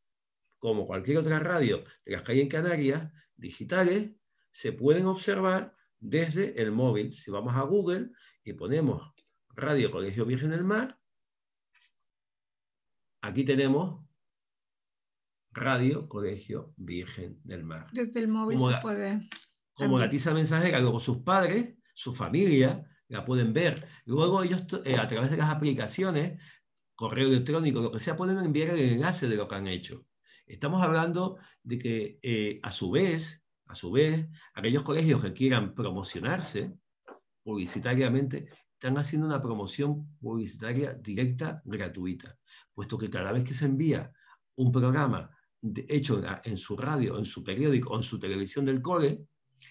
como 0.58 0.88
cualquier 0.88 1.18
otra 1.18 1.38
radio 1.38 1.84
de 2.04 2.12
las 2.12 2.28
hay 2.28 2.40
en 2.40 2.48
Canarias, 2.48 3.12
digitales, 3.36 4.10
se 4.50 4.72
pueden 4.72 5.06
observar 5.06 5.76
desde 6.00 6.60
el 6.60 6.72
móvil. 6.72 7.12
Si 7.12 7.30
vamos 7.30 7.54
a 7.54 7.62
Google 7.62 8.10
y 8.42 8.54
ponemos 8.54 9.14
Radio 9.54 9.92
Colegio 9.92 10.24
Virgen 10.26 10.50
del 10.50 10.64
Mar, 10.64 10.98
Aquí 13.24 13.42
tenemos 13.42 14.04
Radio 15.50 16.06
Colegio 16.10 16.74
Virgen 16.76 17.40
del 17.42 17.64
Mar. 17.64 17.86
Desde 17.94 18.20
el 18.20 18.28
móvil 18.28 18.60
se 18.60 18.76
puede. 18.82 19.30
Como 19.72 19.98
la 19.98 20.10
tiza 20.10 20.34
mensajera, 20.34 20.78
luego 20.78 21.00
sus 21.00 21.22
padres, 21.22 21.74
su 21.94 22.14
familia, 22.14 22.86
la 23.08 23.24
pueden 23.24 23.54
ver. 23.54 23.88
Luego 24.04 24.42
ellos, 24.42 24.66
eh, 24.84 24.98
a 24.98 25.08
través 25.08 25.30
de 25.30 25.38
las 25.38 25.48
aplicaciones, 25.48 26.38
correo 26.94 27.28
electrónico, 27.28 27.80
lo 27.80 27.90
que 27.90 27.98
sea, 27.98 28.14
pueden 28.14 28.36
enviar 28.40 28.72
el 28.72 28.92
enlace 28.92 29.26
de 29.26 29.36
lo 29.36 29.48
que 29.48 29.54
han 29.54 29.68
hecho. 29.68 30.04
Estamos 30.46 30.82
hablando 30.82 31.38
de 31.62 31.78
que, 31.78 32.18
eh, 32.20 32.60
a 32.62 32.72
su 32.72 32.90
vez, 32.90 33.42
a 33.64 33.74
su 33.74 33.90
vez, 33.90 34.28
aquellos 34.52 34.82
colegios 34.82 35.22
que 35.22 35.32
quieran 35.32 35.74
promocionarse 35.74 36.74
publicitariamente, 37.42 38.50
están 38.84 38.98
haciendo 38.98 39.26
una 39.26 39.40
promoción 39.40 40.14
publicitaria 40.20 40.92
directa 40.92 41.62
gratuita, 41.64 42.36
puesto 42.74 42.98
que 42.98 43.08
cada 43.08 43.32
vez 43.32 43.42
que 43.42 43.54
se 43.54 43.64
envía 43.64 44.12
un 44.56 44.70
programa 44.70 45.30
hecho 45.88 46.22
en, 46.44 46.58
su 46.58 46.76
radio, 46.76 47.16
en 47.16 47.24
su 47.24 47.42
periódico 47.42 47.94
o 47.94 47.96
en 47.96 48.02
su 48.02 48.18
televisión 48.18 48.66
del 48.66 48.82
cole, 48.82 49.26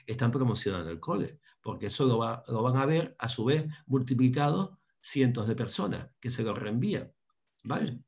están 0.07 0.31
promocionando 0.31 0.89
el 0.89 0.99
cole, 0.99 1.39
porque 1.61 1.85
eso 1.85 2.05
lo, 2.05 2.63
van 2.63 2.77
a 2.77 2.87
ver 2.87 3.15
a 3.19 3.29
su 3.29 3.45
vez 3.45 3.67
multiplicado 3.85 4.79
cientos 4.99 5.47
de 5.47 5.55
personas 5.55 6.09
que 6.19 6.31
se 6.31 6.41
lo 6.41 6.55
reenvían. 6.55 7.13
¿vale? 7.65 7.99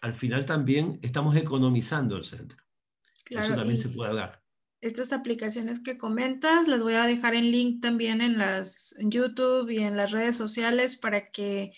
al 0.00 0.14
final 0.14 0.46
también 0.46 0.98
estamos 1.02 1.36
economizando 1.36 2.16
el 2.16 2.24
centro. 2.24 2.56
eso 3.28 3.54
también 3.54 3.76
se 3.76 3.90
puede 3.90 4.08
hablar. 4.08 4.42
Estas 4.80 5.12
aplicaciones 5.12 5.80
que 5.80 5.98
comentas 5.98 6.68
las 6.68 6.82
voy 6.82 6.94
a 6.94 7.06
dejar 7.06 7.34
en 7.34 7.50
link 7.50 7.82
también 7.82 8.20
en 8.20 8.38
las 8.38 8.94
YouTube 9.00 9.70
y 9.70 9.78
en 9.78 9.96
las 9.96 10.12
redes 10.12 10.36
sociales 10.36 10.96
para 10.96 11.30
que 11.30 11.72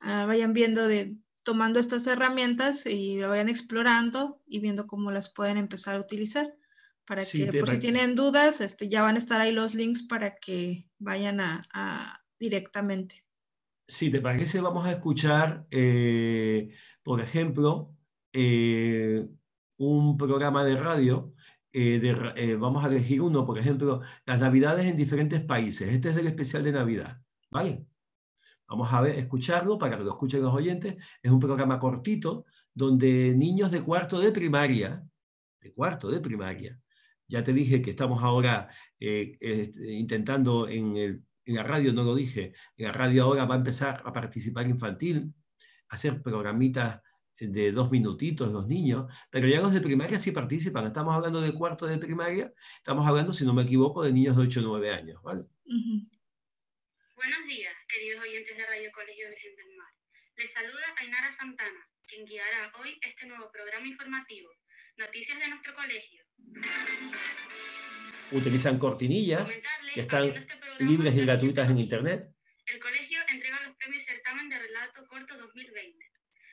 ah, 0.00 0.26
vayan 0.26 0.52
viendo 0.52 0.86
de 0.86 1.16
tomando 1.44 1.80
estas 1.80 2.06
herramientas 2.06 2.86
y 2.86 3.18
lo 3.18 3.28
vayan 3.28 3.48
explorando 3.48 4.40
y 4.46 4.60
viendo 4.60 4.86
cómo 4.86 5.10
las 5.10 5.32
pueden 5.32 5.56
empezar 5.56 5.96
a 5.96 6.00
utilizar. 6.00 6.52
Para 7.06 7.24
que, 7.24 7.52
por 7.52 7.68
si 7.68 7.78
tienen 7.78 8.14
dudas, 8.14 8.60
este, 8.60 8.88
ya 8.88 9.02
van 9.02 9.16
a 9.16 9.18
estar 9.18 9.40
ahí 9.40 9.50
los 9.50 9.74
links 9.74 10.04
para 10.04 10.36
que 10.36 10.88
vayan 10.98 11.40
a, 11.40 12.22
directamente. 12.38 13.24
Si 13.88 14.08
te 14.08 14.20
parece, 14.20 14.60
vamos 14.60 14.86
a 14.86 14.92
escuchar, 14.92 15.66
eh, 15.70 16.72
por 17.02 17.20
ejemplo, 17.20 17.92
eh, 18.32 19.26
un 19.78 20.16
programa 20.16 20.64
de 20.64 20.76
radio. 20.76 21.34
Eh, 21.72 22.56
vamos 22.58 22.84
a 22.84 22.88
elegir 22.88 23.22
uno, 23.22 23.46
por 23.46 23.58
ejemplo, 23.58 24.02
las 24.26 24.40
Navidades 24.40 24.86
en 24.86 24.96
diferentes 24.96 25.40
países. 25.40 25.88
Este 25.88 26.10
es 26.10 26.16
el 26.16 26.26
especial 26.26 26.64
de 26.64 26.72
Navidad. 26.72 27.22
¿Vale? 27.50 27.86
Vamos 28.68 28.92
a 28.92 29.06
escucharlo 29.08 29.78
para 29.78 29.98
que 29.98 30.04
lo 30.04 30.10
escuchen 30.10 30.42
los 30.42 30.54
oyentes. 30.54 30.96
Es 31.22 31.30
un 31.30 31.40
programa 31.40 31.78
cortito 31.78 32.44
donde 32.74 33.34
niños 33.34 33.70
de 33.70 33.82
cuarto 33.82 34.20
de 34.20 34.32
primaria, 34.32 35.06
de 35.60 35.72
cuarto 35.72 36.10
de 36.10 36.20
primaria, 36.20 36.80
ya 37.28 37.42
te 37.42 37.52
dije 37.52 37.80
que 37.80 37.90
estamos 37.90 38.22
ahora 38.22 38.68
eh, 39.00 39.36
intentando 39.88 40.68
en, 40.68 41.24
la 41.46 41.62
radio, 41.62 41.92
no 41.92 42.04
lo 42.04 42.14
dije, 42.14 42.52
en 42.76 42.86
la 42.86 42.92
radio 42.92 43.24
ahora 43.24 43.44
va 43.46 43.54
a 43.54 43.58
empezar 43.58 44.02
a 44.04 44.12
participar 44.12 44.66
infantil, 44.68 45.34
a 45.88 45.94
hacer 45.94 46.22
programitas 46.22 47.00
de 47.38 47.72
dos 47.72 47.90
minutitos 47.90 48.52
los 48.52 48.66
niños, 48.66 49.12
pero 49.30 49.48
ya 49.48 49.60
los 49.60 49.72
de 49.72 49.80
primaria 49.80 50.18
sí 50.18 50.30
participan. 50.32 50.86
Estamos 50.86 51.14
hablando 51.14 51.40
de 51.40 51.52
cuarto 51.52 51.86
de 51.86 51.98
primaria, 51.98 52.52
estamos 52.76 53.06
hablando, 53.06 53.32
si 53.32 53.44
no 53.44 53.54
me 53.54 53.62
equivoco, 53.62 54.02
de 54.02 54.12
niños 54.12 54.36
de 54.36 54.42
8 54.42 54.60
o 54.60 54.62
9 54.62 54.90
años. 54.90 55.22
¿vale? 55.22 55.44
Buenos 55.64 57.46
días, 57.46 57.74
queridos 57.88 58.22
oyentes 58.22 58.56
de 58.56 58.66
Radio 58.66 58.90
Colegio 58.92 59.28
Virgen 59.28 59.56
del 59.56 59.76
Mar. 59.76 59.92
Les 60.36 60.52
saluda 60.52 60.94
Ainara 60.98 61.32
Santana, 61.32 61.88
quien 62.06 62.24
guiará 62.24 62.72
hoy 62.80 62.98
este 63.02 63.26
nuevo 63.26 63.50
programa 63.52 63.86
informativo, 63.86 64.50
Noticias 64.96 65.38
de 65.38 65.48
nuestro 65.48 65.74
colegio. 65.74 66.22
Utilizan 68.30 68.78
cortinillas 68.78 69.50
que 69.94 70.00
están 70.02 70.24
este 70.28 70.58
libres 70.80 71.14
y 71.14 71.20
gratuitas 71.20 71.70
en 71.70 71.78
Internet. 71.78 72.34
El 72.66 72.78
colegio 72.78 73.18
entrega 73.28 73.60
los 73.66 73.76
premios 73.76 74.04
certamen 74.04 74.48
de 74.48 74.58
relato 74.58 75.06
corto 75.06 75.36
2020. 75.38 76.11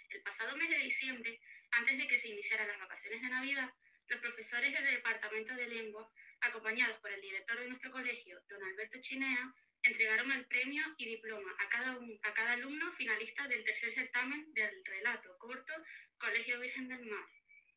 El 0.09 0.21
pasado 0.21 0.55
mes 0.57 0.69
de 0.69 0.79
diciembre, 0.79 1.39
antes 1.71 1.97
de 1.97 2.07
que 2.07 2.19
se 2.19 2.29
iniciaran 2.29 2.67
las 2.67 2.79
vacaciones 2.79 3.21
de 3.21 3.29
Navidad, 3.29 3.73
los 4.07 4.19
profesores 4.19 4.73
del 4.73 4.95
Departamento 4.95 5.53
de 5.55 5.67
Lengua, 5.67 6.11
acompañados 6.41 6.97
por 6.99 7.11
el 7.11 7.21
director 7.21 7.59
de 7.59 7.67
nuestro 7.67 7.91
colegio, 7.91 8.41
don 8.49 8.63
Alberto 8.63 8.99
Chinea, 9.01 9.53
entregaron 9.83 10.31
el 10.31 10.45
premio 10.47 10.83
y 10.97 11.05
diploma 11.05 11.55
a 11.59 11.69
cada, 11.69 11.91
a 12.23 12.33
cada 12.33 12.53
alumno 12.53 12.91
finalista 12.93 13.47
del 13.47 13.63
tercer 13.63 13.93
certamen 13.93 14.53
del 14.53 14.83
relato 14.83 15.37
corto 15.37 15.73
Colegio 16.17 16.59
Virgen 16.59 16.87
del 16.89 17.05
Mar. 17.05 17.25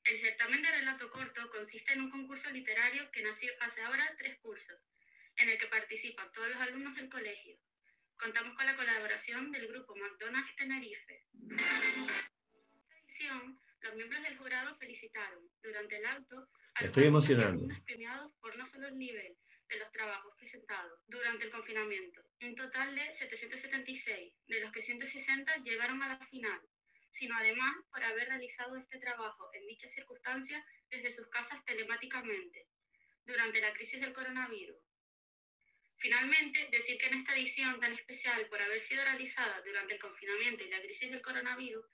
El 0.05 0.19
certamen 0.19 0.63
de 0.63 0.71
relato 0.71 1.11
corto 1.11 1.49
consiste 1.51 1.93
en 1.93 2.01
un 2.01 2.11
concurso 2.11 2.51
literario 2.51 3.11
que 3.13 3.23
nació 3.23 3.53
hace 3.61 3.83
ahora 3.83 4.17
tres 4.19 4.37
cursos, 4.41 4.81
en 5.37 5.49
el 5.49 5.59
que 5.59 5.69
participan 5.69 6.33
todos 6.33 6.49
los 6.49 6.61
alumnos 6.61 6.97
del 6.97 7.09
colegio. 7.09 7.57
Contamos 8.19 8.55
con 8.57 8.67
la 8.67 8.77
colaboración 8.77 9.51
del 9.51 9.69
grupo 9.69 9.95
McDonald's 9.97 10.55
Tenerife. 10.57 11.27
En 11.33 11.59
esta 11.59 12.97
edición, 13.05 13.61
los 13.81 13.95
miembros 13.95 14.23
del 14.23 14.39
jurado 14.39 14.77
felicitaron 14.79 15.51
durante 15.63 15.97
el 15.97 16.07
auto 16.07 16.49
a 16.75 16.85
los 16.85 17.31
alumnos 17.31 17.81
premiados 17.85 18.33
por 18.41 18.57
no 18.57 18.65
solo 18.65 18.89
el 18.89 18.99
nivel, 18.99 19.37
de 19.69 19.79
los 19.79 19.91
trabajos 19.91 20.35
presentados 20.37 21.01
durante 21.07 21.47
el 21.47 21.51
confinamiento. 21.51 22.23
Un 22.43 22.55
total 22.55 22.95
de 22.95 23.13
776, 23.13 24.35
de 24.47 24.61
los 24.61 24.71
que 24.71 24.83
160 24.83 25.57
llegaron 25.63 26.03
a 26.03 26.09
la 26.09 26.27
final, 26.27 26.61
sino 27.11 27.35
además 27.37 27.75
por 27.91 28.03
haber 28.03 28.29
realizado 28.29 28.77
este 28.77 28.99
trabajo 28.99 29.49
en 29.55 29.67
dichas 29.67 29.93
circunstancias 29.93 30.63
desde 30.91 31.13
sus 31.13 31.27
casas 31.29 31.65
telemáticamente, 31.65 32.69
durante 33.25 33.61
la 33.61 33.73
crisis 33.73 34.01
del 34.01 34.13
coronavirus. 34.13 34.77
Finalmente, 35.97 36.69
decir 36.73 36.99
que 36.99 37.11
tan 37.81 37.93
especial 37.93 38.47
por 38.47 38.61
haber 38.61 38.81
sido 38.81 39.05
realizada 39.05 39.61
durante 39.65 39.95
el 39.95 40.01
confinamiento 40.01 40.65
y 40.65 40.71
la 40.71 40.81
crisis 40.81 41.11
del 41.11 41.23
coronavirus, 41.23 41.85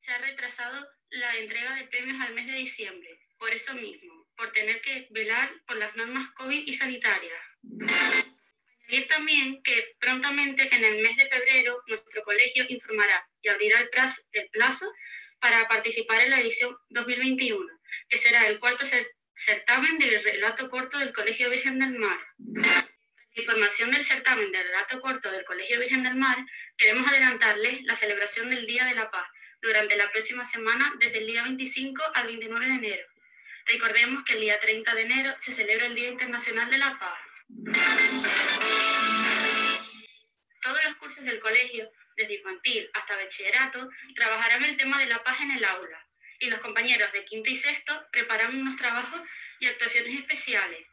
se 0.00 0.12
ha 0.12 0.18
retrasado 0.18 0.88
la 1.10 1.36
entrega 1.36 1.74
de 1.76 1.84
premios 1.84 2.24
al 2.24 2.34
mes 2.34 2.46
de 2.46 2.54
diciembre, 2.54 3.20
por 3.38 3.50
eso 3.50 3.74
mismo, 3.74 4.28
por 4.36 4.50
tener 4.52 4.80
que 4.80 5.08
velar 5.10 5.48
por 5.66 5.76
las 5.76 5.94
normas 5.96 6.32
COVID 6.34 6.66
y 6.66 6.72
sanitarias. 6.72 7.40
Añadir 8.88 9.08
también 9.08 9.62
que 9.62 9.94
prontamente 10.00 10.68
en 10.74 10.84
el 10.84 11.02
mes 11.02 11.16
de 11.16 11.28
febrero 11.28 11.82
nuestro 11.86 12.22
colegio 12.24 12.64
informará 12.68 13.28
y 13.40 13.48
abrirá 13.48 13.80
el 13.80 13.88
plazo, 13.90 14.22
el 14.32 14.48
plazo 14.50 14.92
para 15.40 15.66
participar 15.68 16.20
en 16.22 16.30
la 16.30 16.40
edición 16.40 16.76
2021, 16.90 17.66
que 18.08 18.18
será 18.18 18.46
el 18.48 18.58
cuarto 18.58 18.84
certamen 19.34 19.98
del 19.98 20.22
relato 20.22 20.68
corto 20.68 20.98
del 20.98 21.12
Colegio 21.12 21.50
Virgen 21.50 21.78
del 21.78 21.98
Mar. 21.98 22.18
Información 23.34 23.90
del 23.90 24.04
certamen 24.04 24.52
del 24.52 24.66
relato 24.66 25.00
corto 25.00 25.30
del 25.30 25.44
Colegio 25.44 25.80
Virgen 25.80 26.02
del 26.02 26.16
Mar, 26.16 26.36
queremos 26.76 27.10
adelantarles 27.10 27.82
la 27.84 27.96
celebración 27.96 28.50
del 28.50 28.66
Día 28.66 28.84
de 28.84 28.94
la 28.94 29.10
Paz 29.10 29.26
durante 29.62 29.96
la 29.96 30.10
próxima 30.10 30.44
semana 30.44 30.92
desde 30.98 31.18
el 31.18 31.26
día 31.26 31.42
25 31.44 32.02
al 32.14 32.26
29 32.26 32.66
de 32.66 32.74
enero 32.74 33.12
Recordemos 33.66 34.24
que 34.24 34.34
el 34.34 34.40
día 34.40 34.58
30 34.60 34.94
de 34.94 35.02
enero 35.02 35.34
se 35.38 35.52
celebra 35.52 35.86
el 35.86 35.94
Día 35.94 36.08
Internacional 36.08 36.68
de 36.70 36.78
la 36.78 36.98
Paz. 36.98 37.18
Todos 40.60 40.84
los 40.84 40.96
cursos 40.96 41.24
del 41.24 41.38
colegio, 41.38 41.90
desde 42.16 42.34
infantil 42.34 42.90
hasta 42.92 43.16
bachillerato, 43.16 43.88
trabajarán 44.14 44.64
el 44.64 44.76
tema 44.76 44.98
de 44.98 45.06
la 45.06 45.22
paz 45.22 45.40
en 45.40 45.52
el 45.52 45.64
aula 45.64 46.06
y 46.38 46.50
los 46.50 46.60
compañeros 46.60 47.10
de 47.12 47.24
quinto 47.24 47.50
y 47.50 47.56
sexto 47.56 48.06
preparan 48.10 48.56
unos 48.56 48.76
trabajos 48.76 49.20
y 49.60 49.66
actuaciones 49.66 50.18
especiales. 50.18 50.86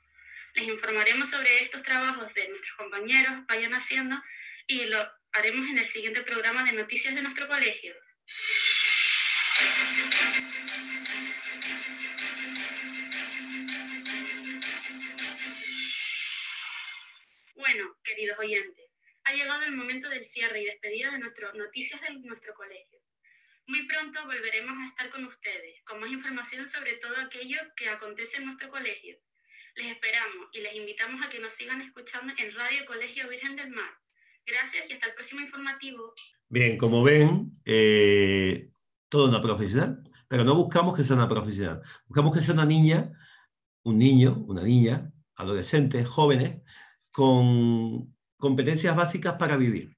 Les 0.54 0.68
informaremos 0.68 1.30
sobre 1.30 1.64
estos 1.64 1.84
trabajos 1.84 2.34
de 2.34 2.50
nuestros 2.50 2.76
compañeros, 2.78 3.46
vayan 3.48 3.74
haciendo, 3.74 4.22
y 4.68 4.86
lo 4.86 4.98
haremos 5.34 5.70
en 5.70 5.78
el 5.78 5.88
siguiente 5.88 6.22
programa 6.22 6.64
de 6.64 6.74
noticias 6.74 7.16
de 7.16 7.22
nuestro 7.22 7.48
colegio. 7.48 7.96
Bueno, 17.56 17.98
queridos 18.04 18.40
oyentes, 18.40 18.86
ha 19.26 19.34
llegado 19.34 19.64
el 19.64 19.74
momento 19.74 20.10
del 20.10 20.26
cierre 20.26 20.62
y 20.62 20.66
despedida 20.66 21.12
de 21.12 21.20
nuestras 21.20 21.54
noticias 21.54 22.02
de 22.02 22.14
nuestro 22.22 22.54
colegio. 22.54 23.00
Muy 23.68 23.86
pronto 23.86 24.26
volveremos 24.26 24.74
a 24.80 24.88
estar 24.88 25.10
con 25.12 25.26
ustedes, 25.26 25.82
con 25.84 26.00
más 26.00 26.10
información 26.10 26.68
sobre 26.68 26.94
todo 26.94 27.16
aquello 27.18 27.60
que 27.76 27.90
acontece 27.90 28.38
en 28.38 28.46
nuestro 28.46 28.70
colegio. 28.70 29.20
Les 29.80 29.92
esperamos 29.94 30.50
y 30.52 30.60
les 30.60 30.76
invitamos 30.76 31.26
a 31.26 31.30
que 31.30 31.40
nos 31.40 31.54
sigan 31.54 31.82
escuchando 31.82 32.34
en 32.38 32.54
Radio 32.54 32.86
Colegio 32.86 33.30
Virgen 33.30 33.56
del 33.56 33.70
Mar. 33.70 33.90
Gracias 34.46 34.90
y 34.90 34.92
hasta 34.92 35.08
el 35.08 35.14
próximo 35.14 35.40
informativo. 35.40 36.14
Bien, 36.50 36.78
como 36.78 37.02
ven, 37.02 37.58
eh, 37.64 38.72
todo 39.08 39.30
una 39.30 39.42
profesional, 39.42 40.04
pero 40.28 40.44
no 40.44 40.56
buscamos 40.56 40.98
que 40.98 41.04
sea 41.04 41.16
una 41.16 41.30
profesional. 41.30 41.82
Buscamos 42.08 42.36
que 42.36 42.42
sea 42.42 42.56
una 42.56 42.66
niña, 42.66 43.10
un 43.84 43.98
niño, 43.98 44.44
una 44.50 44.64
niña, 44.64 45.14
adolescentes, 45.36 46.06
jóvenes, 46.10 46.62
con 47.10 48.14
competencias 48.36 48.94
básicas 48.98 49.36
para 49.36 49.56
vivir. 49.56 49.98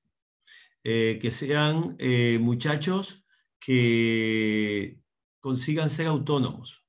Eh, 0.84 1.18
que 1.20 1.32
sean 1.32 1.96
eh, 1.98 2.38
muchachos 2.40 3.26
que 3.60 5.00
consigan 5.40 5.90
ser 5.90 6.06
autónomos, 6.06 6.86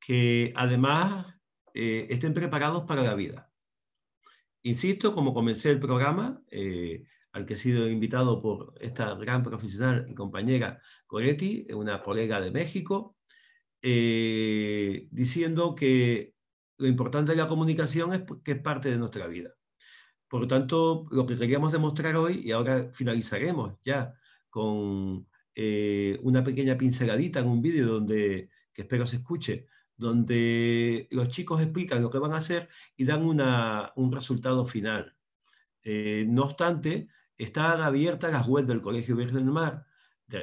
que 0.00 0.52
además 0.56 1.32
eh, 1.74 2.06
estén 2.10 2.34
preparados 2.34 2.84
para 2.84 3.02
la 3.02 3.14
vida. 3.14 3.50
Insisto, 4.62 5.12
como 5.12 5.34
comencé 5.34 5.70
el 5.70 5.80
programa, 5.80 6.42
al 7.32 7.46
que 7.46 7.54
he 7.54 7.56
sido 7.56 7.88
invitado 7.88 8.40
por 8.40 8.74
esta 8.80 9.14
gran 9.16 9.42
profesional 9.42 10.06
y 10.08 10.14
compañera 10.14 10.80
Coretti, 11.06 11.66
una 11.74 12.00
colega 12.00 12.40
de 12.40 12.52
México, 12.52 13.16
diciendo 15.10 15.74
que 15.74 16.34
lo 16.78 16.86
importante 16.86 17.32
de 17.32 17.38
la 17.38 17.48
comunicación 17.48 18.12
es 18.12 18.22
que 18.44 18.52
es 18.52 18.60
parte 18.60 18.90
de 18.90 18.98
nuestra 18.98 19.26
vida. 19.26 19.50
Por 20.32 20.40
lo 20.40 20.46
tanto, 20.46 21.06
lo 21.10 21.26
que 21.26 21.36
queríamos 21.36 21.72
demostrar 21.72 22.16
hoy, 22.16 22.40
y 22.42 22.52
ahora 22.52 22.88
finalizaremos 22.92 23.74
ya 23.82 24.14
con 24.48 25.28
eh, 25.54 26.18
una 26.22 26.42
pequeña 26.42 26.78
pinceladita 26.78 27.40
en 27.40 27.48
un 27.48 27.60
vídeo 27.60 27.86
donde, 27.86 28.48
que 28.72 28.82
espero 28.82 29.06
se 29.06 29.16
escuche, 29.16 29.68
donde 29.96 31.08
los 31.10 31.28
chicos 31.28 31.62
explican 31.62 32.02
lo 32.02 32.10
que 32.10 32.18
van 32.18 32.32
a 32.32 32.38
hacer 32.38 32.68
y 32.96 33.04
dan 33.04 33.22
un 33.24 34.12
resultado 34.12 34.64
final. 34.64 35.16
Eh, 35.82 36.24
no 36.28 36.42
obstante, 36.44 37.08
están 37.36 37.80
abiertas 37.80 38.32
las 38.32 38.46
webs 38.48 38.68
del 38.68 38.82
Colegio 38.82 39.16
Virgen 39.16 39.36
del 39.36 39.52
Mar, 39.52 39.86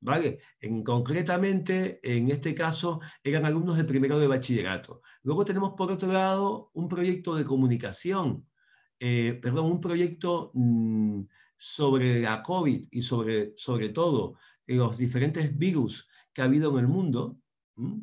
¿Vale? 0.00 0.40
En, 0.60 0.84
concretamente, 0.84 1.98
en 2.02 2.30
este 2.30 2.54
caso, 2.54 3.00
eran 3.22 3.44
alumnos 3.44 3.76
de 3.76 3.84
primero 3.84 4.18
de 4.18 4.28
bachillerato. 4.28 5.02
Luego 5.22 5.44
tenemos, 5.44 5.74
por 5.76 5.90
otro 5.90 6.12
lado, 6.12 6.70
un 6.74 6.88
proyecto 6.88 7.34
de 7.34 7.44
comunicación, 7.44 8.46
eh, 9.00 9.38
perdón, 9.42 9.66
un 9.66 9.80
proyecto 9.80 10.52
mm, 10.54 11.22
sobre 11.58 12.20
la 12.20 12.42
COVID 12.42 12.88
y 12.90 13.02
sobre, 13.02 13.52
sobre 13.56 13.90
todo 13.90 14.36
los 14.66 14.96
diferentes 14.96 15.56
virus 15.56 16.08
que 16.32 16.42
ha 16.42 16.44
habido 16.44 16.70
en 16.78 16.84
el 16.84 16.88
mundo, 16.88 17.38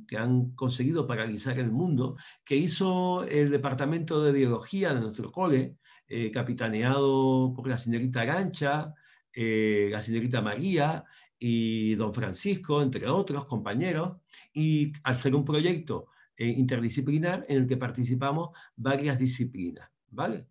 que 0.07 0.17
han 0.17 0.51
conseguido 0.51 1.07
paralizar 1.07 1.59
el 1.59 1.71
mundo, 1.71 2.17
que 2.43 2.55
hizo 2.55 3.23
el 3.23 3.49
Departamento 3.49 4.23
de 4.23 4.31
Biología 4.31 4.93
de 4.93 5.01
nuestro 5.01 5.31
cole, 5.31 5.77
eh, 6.07 6.31
capitaneado 6.31 7.53
por 7.55 7.67
la 7.67 7.77
señorita 7.77 8.21
Arancha, 8.21 8.93
eh, 9.33 9.89
la 9.91 10.01
señorita 10.01 10.41
María 10.41 11.03
y 11.37 11.95
don 11.95 12.13
Francisco, 12.13 12.81
entre 12.81 13.07
otros 13.07 13.45
compañeros, 13.45 14.17
y 14.53 14.93
al 15.03 15.17
ser 15.17 15.35
un 15.35 15.43
proyecto 15.43 16.07
eh, 16.37 16.47
interdisciplinar 16.47 17.45
en 17.49 17.63
el 17.63 17.67
que 17.67 17.77
participamos 17.77 18.49
varias 18.75 19.19
disciplinas, 19.19 19.89
¿vale? 20.09 20.47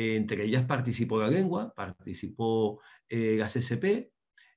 Entre 0.00 0.44
ellas 0.44 0.64
participó 0.64 1.20
la 1.20 1.28
lengua, 1.28 1.74
participó 1.74 2.80
la 3.08 3.48
CSP, 3.48 4.12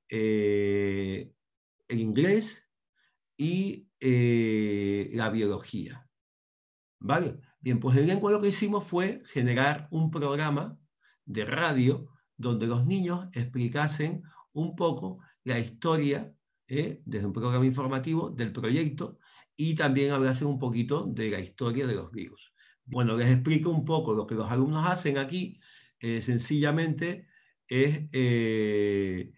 el 0.08 1.34
inglés 1.89 2.69
y 3.38 3.88
la 3.99 5.30
biología, 5.30 6.08
¿vale? 6.99 7.39
Bien, 7.60 7.80
pues 7.80 7.97
en 7.97 8.08
lengua 8.08 8.32
lo 8.32 8.41
que 8.41 8.49
hicimos 8.49 8.86
fue 8.86 9.23
generar 9.25 9.88
un 9.91 10.12
programa 10.12 10.77
de 11.25 11.45
radio 11.45 12.08
donde 12.38 12.67
los 12.67 12.86
niños 12.86 13.27
explicasen 13.34 14.23
un 14.54 14.75
poco 14.75 15.19
la 15.43 15.60
historia, 15.60 16.34
¿eh? 16.67 17.01
desde 17.06 17.25
un 17.25 17.34
programa 17.34 17.65
informativo, 17.65 18.30
del 18.30 18.51
proyecto 18.51 19.17
y 19.56 19.75
también 19.75 20.12
hablasen 20.12 20.47
un 20.47 20.60
poquito 20.60 21.06
de 21.06 21.30
la 21.30 21.39
historia 21.39 21.86
de 21.86 21.95
los 21.95 22.12
virus. 22.12 22.54
Bueno, 22.91 23.15
les 23.17 23.30
explico 23.30 23.69
un 23.71 23.86
poco 23.86 24.13
lo 24.13 24.27
que 24.27 24.36
los 24.36 24.51
alumnos 24.51 24.86
hacen 24.86 25.17
aquí. 25.17 25.60
Eh, 25.99 26.21
sencillamente 26.21 27.27
es 27.67 28.01
eh, 28.12 29.32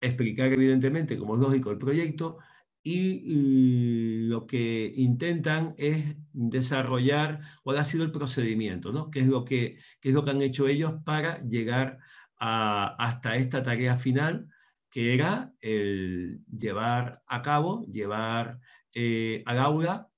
explicar 0.00 0.52
evidentemente, 0.52 1.16
como 1.16 1.36
es 1.36 1.40
lógico, 1.40 1.70
el 1.70 1.78
proyecto, 1.78 2.38
y 2.82 4.26
lo 4.28 4.46
que 4.46 4.92
intentan 4.96 5.74
es 5.78 6.16
desarrollar 6.32 7.40
cuál 7.62 7.78
ha 7.78 7.84
sido 7.84 8.04
el 8.04 8.12
procedimiento, 8.12 8.92
¿no? 8.92 9.10
¿Qué 9.10 9.20
es 9.20 9.28
lo 9.28 9.44
que, 9.44 9.78
es 10.02 10.14
lo 10.14 10.22
que 10.24 10.30
han 10.30 10.42
hecho 10.42 10.68
ellos 10.68 10.94
para 11.04 11.42
llegar 11.42 11.98
hasta 12.38 13.36
esta 13.36 13.62
tarea 13.62 13.96
final, 13.96 14.48
que 14.90 15.14
era 15.14 15.52
el 15.60 16.44
llevar 16.46 17.22
a 17.26 17.42
cabo, 17.42 17.84
llevar 17.86 18.60
eh, 18.94 19.42
al 19.46 19.58
aula 19.58 20.10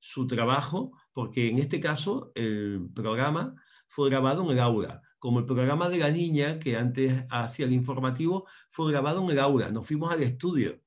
su 0.00 0.26
trabajo, 0.26 0.92
porque 1.18 1.48
en 1.48 1.58
este 1.58 1.80
caso 1.80 2.30
el 2.36 2.90
programa 2.94 3.56
fue 3.88 4.08
grabado 4.08 4.44
en 4.44 4.50
el 4.50 4.60
aula, 4.60 5.02
como 5.18 5.40
el 5.40 5.46
programa 5.46 5.88
de 5.88 5.98
la 5.98 6.12
niña 6.12 6.60
que 6.60 6.76
antes 6.76 7.24
hacía 7.28 7.66
el 7.66 7.72
informativo 7.72 8.46
fue 8.68 8.92
grabado 8.92 9.24
en 9.24 9.30
el 9.30 9.40
aula, 9.40 9.68
nos 9.72 9.84
fuimos 9.84 10.12
al 10.12 10.22
estudio 10.22 10.80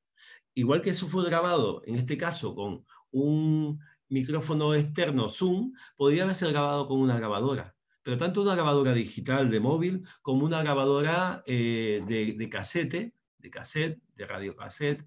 igual 0.54 0.80
que 0.82 0.92
eso 0.92 1.06
fue 1.08 1.26
grabado, 1.26 1.82
en 1.86 1.96
este 1.96 2.16
caso 2.16 2.56
con 2.56 2.86
un 3.12 3.78
micrófono 4.08 4.74
externo 4.74 5.28
Zoom, 5.28 5.74
podría 5.98 6.24
haber 6.24 6.38
sido 6.38 6.52
grabado 6.52 6.88
con 6.88 7.02
una 7.02 7.18
grabadora. 7.18 7.76
Pero 8.02 8.18
tanto 8.18 8.42
una 8.42 8.56
grabadora 8.56 8.94
digital 8.94 9.52
de 9.52 9.60
móvil 9.60 10.08
como 10.22 10.46
una 10.46 10.64
grabadora 10.64 11.44
eh, 11.46 12.06
de, 12.08 12.36
de, 12.38 12.50
casete, 12.50 13.16
de 13.38 13.50
cassette, 13.50 14.02
de 14.16 14.26
radio 14.26 14.56
cassette, 14.56 15.06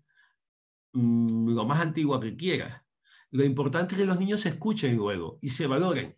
mm, 0.93 1.49
lo 1.55 1.65
más 1.65 1.81
antigua 1.81 2.21
que 2.21 2.37
quieras. 2.37 2.84
Lo 3.35 3.42
importante 3.44 3.97
es 3.97 4.01
que 4.01 4.07
los 4.07 4.20
niños 4.20 4.42
se 4.42 4.51
escuchen 4.51 4.94
luego 4.94 5.38
y 5.42 5.49
se 5.49 5.66
valoren. 5.66 6.16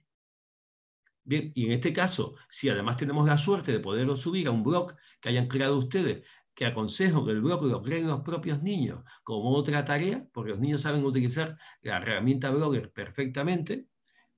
Bien, 1.24 1.50
y 1.55 1.64
en 1.64 1.72
este 1.72 1.90
caso, 1.90 2.35
si 2.50 2.68
además 2.68 2.98
tenemos 2.98 3.26
la 3.26 3.38
suerte 3.38 3.72
de 3.72 3.81
poderlo 3.81 4.16
subir 4.16 4.48
a 4.48 4.50
un 4.50 4.62
blog 4.62 4.94
que 5.18 5.31
hayan 5.31 5.48
creado 5.48 5.79
ustedes 5.79 6.26
que 6.55 6.66
aconsejo 6.66 7.24
que 7.24 7.33
el 7.33 7.40
blog 7.40 7.62
lo 7.64 7.81
creen 7.81 8.07
los 8.07 8.20
propios 8.20 8.62
niños 8.62 9.02
como 9.24 9.50
otra 9.52 9.83
tarea, 9.83 10.29
porque 10.31 10.50
los 10.50 10.61
niños 10.61 10.83
saben 10.83 11.07
utilizar 11.07 11.57
la 11.81 11.96
herramienta 11.96 12.50
Blogger 12.50 12.92
perfectamente, 12.92 13.87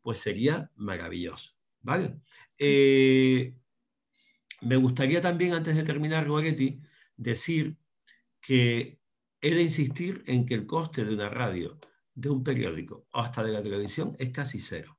pues 0.01 0.21
sería 0.21 0.71
maravilloso. 0.77 1.55
¿vale? 1.81 2.21
Eh, 2.61 3.57
me 4.61 4.77
gustaría 4.77 5.21
también, 5.21 5.53
antes 5.53 5.75
de 5.75 5.83
terminar, 5.83 6.29
Goretti, 6.29 6.81
decir 7.17 7.77
que 8.41 9.01
he 9.41 9.53
de 9.53 9.63
insistir 9.63 10.23
en 10.29 10.47
que 10.47 10.55
el 10.55 10.65
coste 10.65 11.05
de 11.05 11.15
una 11.15 11.29
radio, 11.29 11.77
de 12.19 12.31
un 12.31 12.43
periódico 12.43 13.07
hasta 13.13 13.45
de 13.45 13.53
la 13.53 13.63
televisión 13.63 14.17
es 14.19 14.31
casi 14.31 14.59
cero. 14.59 14.99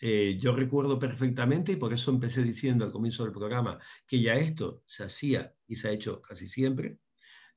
Eh, 0.00 0.38
yo 0.38 0.54
recuerdo 0.54 0.96
perfectamente, 0.98 1.72
y 1.72 1.76
por 1.76 1.92
eso 1.92 2.12
empecé 2.12 2.42
diciendo 2.42 2.84
al 2.84 2.92
comienzo 2.92 3.24
del 3.24 3.32
programa, 3.32 3.78
que 4.06 4.22
ya 4.22 4.34
esto 4.34 4.82
se 4.86 5.02
hacía 5.02 5.52
y 5.66 5.74
se 5.74 5.88
ha 5.88 5.90
hecho 5.90 6.22
casi 6.22 6.46
siempre. 6.46 6.98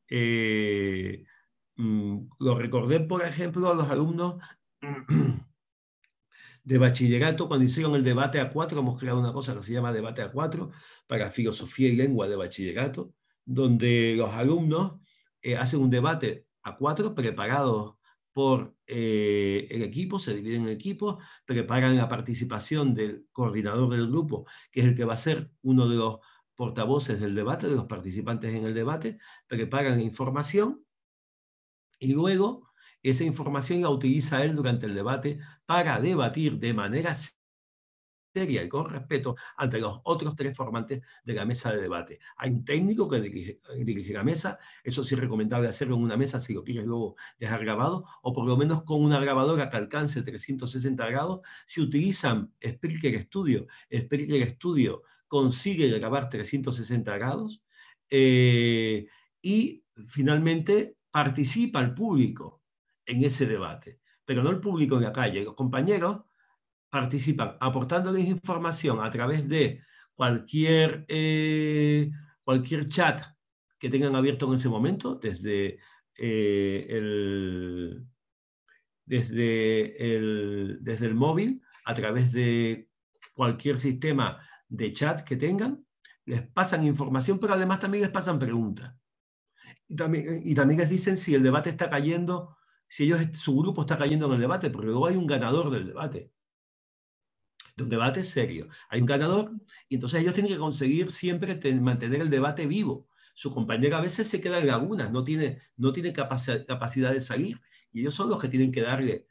Eh, 0.08 1.24
mm, 1.76 2.20
lo 2.39 2.58
recordé, 2.58 3.02
por 3.02 3.24
ejemplo, 3.24 3.70
a 3.70 3.76
los 3.76 3.88
alumnos 3.89 4.38
de 6.63 6.78
bachillerato 6.80 7.48
cuando 7.48 7.65
hicieron 7.65 7.94
el 7.94 8.04
debate 8.04 8.39
a 8.39 8.50
cuatro, 8.52 8.80
hemos 8.80 9.00
creado 9.00 9.20
una 9.20 9.34
cosa 9.34 9.56
que 9.56 9.62
se 9.62 9.74
llama 9.74 9.94
debate 9.94 10.24
a 10.24 10.32
cuatro 10.32 10.72
para 11.06 11.30
filosofía 11.30 11.89
y 11.89 11.96
lengua 11.96 12.28
de 12.28 12.36
bachillerato, 12.36 13.13
donde 13.46 14.15
los 14.17 14.32
alumnos 14.34 15.00
eh, 15.44 15.56
hacen 15.56 15.82
un 15.82 15.91
debate 15.91 16.48
a 16.63 16.76
cuatro 16.78 17.13
preparados 17.13 18.01
por 18.34 18.76
eh, 18.88 19.67
el 19.70 19.82
equipo, 19.84 20.20
se 20.20 20.34
dividen 20.34 20.63
en 20.63 20.70
equipos, 20.70 21.24
preparan 21.46 21.98
la 21.98 22.08
participación 22.08 22.94
del 22.94 23.28
coordinador 23.32 23.89
del 23.89 24.08
grupo, 24.08 24.46
que 24.72 24.82
es 24.82 24.88
el 24.88 24.96
que 24.96 25.06
va 25.06 25.15
a 25.15 25.17
ser 25.17 25.52
uno 25.62 25.88
de 25.89 25.98
los 25.98 26.20
portavoces 26.56 27.20
del 27.20 27.36
debate, 27.36 27.67
de 27.67 27.76
los 27.76 27.86
participantes 27.86 28.54
en 28.54 28.65
el 28.65 28.74
debate, 28.74 29.17
preparan 29.48 30.00
información 30.00 30.86
y 32.00 32.13
luego 32.13 32.72
esa 33.04 33.24
información 33.24 33.82
la 33.82 33.89
utiliza 33.89 34.44
él 34.44 34.56
durante 34.56 34.86
el 34.86 34.96
debate 34.96 35.39
para 35.65 36.00
debatir 36.00 36.60
de 36.60 36.74
manera 36.74 37.15
seria 38.34 38.63
y 38.63 38.70
con 38.70 38.89
respeto 38.89 39.36
ante 39.58 39.80
los 39.80 40.00
otros 40.04 40.36
tres 40.36 40.56
formantes 40.56 41.02
de 41.24 41.34
la 41.34 41.46
mesa 41.46 41.72
de 41.72 41.82
debate. 41.82 42.20
Hay 42.38 42.52
un 42.52 42.65
técnico 42.65 43.08
que 43.10 43.22
dirige, 43.22 44.13
la 44.13 44.24
mesa, 44.24 44.60
eso 44.84 45.04
sí 45.04 45.15
es 45.15 45.22
recomendable 45.22 45.67
hacerlo 45.67 45.96
en 45.96 46.04
una 46.04 46.17
mesa 46.17 46.39
si 46.39 46.54
lo 46.54 46.63
quieres 46.63 46.86
luego 46.86 47.15
dejar 47.38 47.63
grabado, 47.63 48.06
o 48.22 48.34
por 48.34 48.46
lo 48.46 48.58
menos 48.58 48.84
con 48.84 49.04
una 49.04 49.20
grabadora 49.20 49.70
que 49.70 49.78
alcance 49.78 50.22
360 50.22 51.10
grados. 51.10 51.41
Si 51.65 51.82
utilizan 51.82 52.54
Spreaker 52.65 53.24
Studio, 53.24 53.67
Spreaker 53.94 54.50
Studio 54.56 55.04
consigue 55.28 55.88
grabar 55.88 56.30
360 56.30 57.17
grados. 57.17 57.63
Eh, 58.10 59.08
y 59.41 59.84
finalmente 60.06 60.98
participa 61.10 61.82
el 61.82 61.94
público 61.94 62.62
en 63.06 63.24
ese 63.24 63.46
debate, 63.46 64.00
pero 64.26 64.44
no 64.44 64.50
el 64.50 64.60
público 64.60 64.96
en 64.98 65.04
la 65.04 65.12
calle. 65.12 65.44
Los 65.44 65.56
compañeros 65.56 66.22
participan 66.91 67.56
aportándoles 67.60 68.27
información 68.27 68.99
a 69.01 69.10
través 69.10 69.47
de 69.47 69.82
cualquier, 70.13 71.06
eh, 71.08 72.12
cualquier 72.43 72.86
chat 72.88 73.21
que 73.80 73.89
tengan 73.89 74.15
abierto 74.15 74.47
en 74.47 74.56
ese 74.56 74.69
momento, 74.69 75.15
desde, 75.15 75.80
eh, 76.17 76.86
el, 76.89 78.06
desde, 79.06 80.15
el, 80.15 80.80
desde 80.82 81.08
el 81.08 81.15
móvil, 81.15 81.63
a 81.86 81.93
través 81.93 82.34
de 82.34 82.89
cualquier 83.34 83.80
sistema 83.80 84.45
de 84.67 84.91
chat 84.91 85.21
que 85.21 85.38
tengan, 85.38 85.86
les 86.25 86.41
pasan 86.41 86.86
información, 86.86 87.39
pero 87.39 87.54
además 87.54 87.80
también 87.80 88.04
les 88.04 88.12
pasan 88.12 88.38
preguntas. 88.38 88.93
Y 89.88 89.95
también, 89.95 90.41
y 90.43 90.54
también 90.54 90.82
les 90.82 90.89
dicen 90.89 91.15
si 91.17 91.34
el 91.36 91.41
debate 91.41 91.69
está 91.69 91.89
cayendo, 91.89 92.58
si 92.88 93.06
ellos, 93.06 93.21
su 93.34 93.58
grupo 93.58 93.82
está 93.82 93.97
cayendo 93.97 94.27
en 94.27 94.34
el 94.34 94.41
debate, 94.41 94.69
porque 94.69 94.88
luego 94.88 95.08
hay 95.08 95.15
un 95.15 95.25
ganador 95.25 95.71
del 95.71 95.88
debate 95.88 96.32
de 97.75 97.84
un 97.84 97.89
debate 97.89 98.23
serio. 98.23 98.67
Hay 98.89 99.01
un 99.01 99.05
ganador 99.05 99.51
y 99.89 99.95
entonces 99.95 100.21
ellos 100.21 100.34
tienen 100.34 100.51
que 100.51 100.60
conseguir 100.60 101.10
siempre 101.10 101.60
mantener 101.75 102.21
el 102.21 102.29
debate 102.29 102.65
vivo. 102.67 103.07
Su 103.34 103.53
compañero 103.53 103.97
a 103.97 104.01
veces 104.01 104.27
se 104.27 104.41
queda 104.41 104.60
en 104.60 104.67
lagunas, 104.67 105.12
no 105.12 105.23
tiene, 105.23 105.60
no 105.77 105.93
tiene 105.93 106.13
capacidad 106.13 107.13
de 107.13 107.21
salir 107.21 107.62
y 107.91 108.01
ellos 108.01 108.13
son 108.13 108.29
los 108.29 108.39
que 108.39 108.49
tienen 108.49 108.71
que 108.71 108.81
darle 108.81 109.27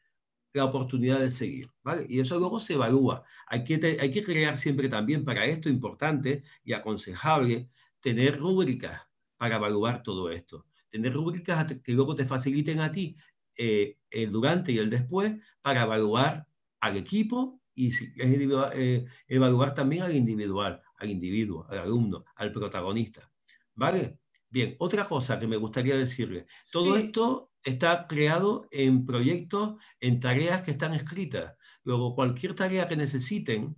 la 0.52 0.64
oportunidad 0.64 1.20
de 1.20 1.30
seguir. 1.30 1.70
¿vale? 1.82 2.06
Y 2.08 2.20
eso 2.20 2.38
luego 2.38 2.58
se 2.58 2.74
evalúa. 2.74 3.24
Hay 3.46 3.64
que, 3.64 3.98
hay 4.00 4.10
que 4.10 4.22
crear 4.22 4.56
siempre 4.56 4.88
también 4.88 5.24
para 5.24 5.44
esto 5.44 5.68
importante 5.68 6.42
y 6.64 6.72
aconsejable 6.72 7.70
tener 8.00 8.38
rúbricas 8.38 9.02
para 9.36 9.56
evaluar 9.56 10.02
todo 10.02 10.30
esto. 10.30 10.66
Tener 10.90 11.12
rúbricas 11.12 11.72
que 11.82 11.92
luego 11.92 12.14
te 12.14 12.24
faciliten 12.24 12.80
a 12.80 12.90
ti 12.90 13.16
eh, 13.56 13.98
el 14.10 14.32
durante 14.32 14.72
y 14.72 14.78
el 14.78 14.90
después 14.90 15.34
para 15.62 15.82
evaluar 15.82 16.46
al 16.80 16.96
equipo 16.96 17.59
y 17.74 17.90
eh, 18.18 19.06
evaluar 19.28 19.74
también 19.74 20.02
al 20.02 20.14
individual, 20.14 20.82
al 20.96 21.10
individuo, 21.10 21.66
al 21.68 21.78
alumno, 21.78 22.24
al 22.36 22.52
protagonista. 22.52 23.30
¿Vale? 23.74 24.18
Bien, 24.48 24.76
otra 24.78 25.06
cosa 25.06 25.38
que 25.38 25.46
me 25.46 25.56
gustaría 25.56 25.96
decirle. 25.96 26.46
Todo 26.72 26.96
esto 26.96 27.52
está 27.62 28.06
creado 28.06 28.66
en 28.70 29.06
proyectos, 29.06 29.76
en 30.00 30.20
tareas 30.20 30.62
que 30.62 30.72
están 30.72 30.94
escritas. 30.94 31.56
Luego, 31.84 32.14
cualquier 32.14 32.54
tarea 32.54 32.88
que 32.88 32.96
necesiten, 32.96 33.76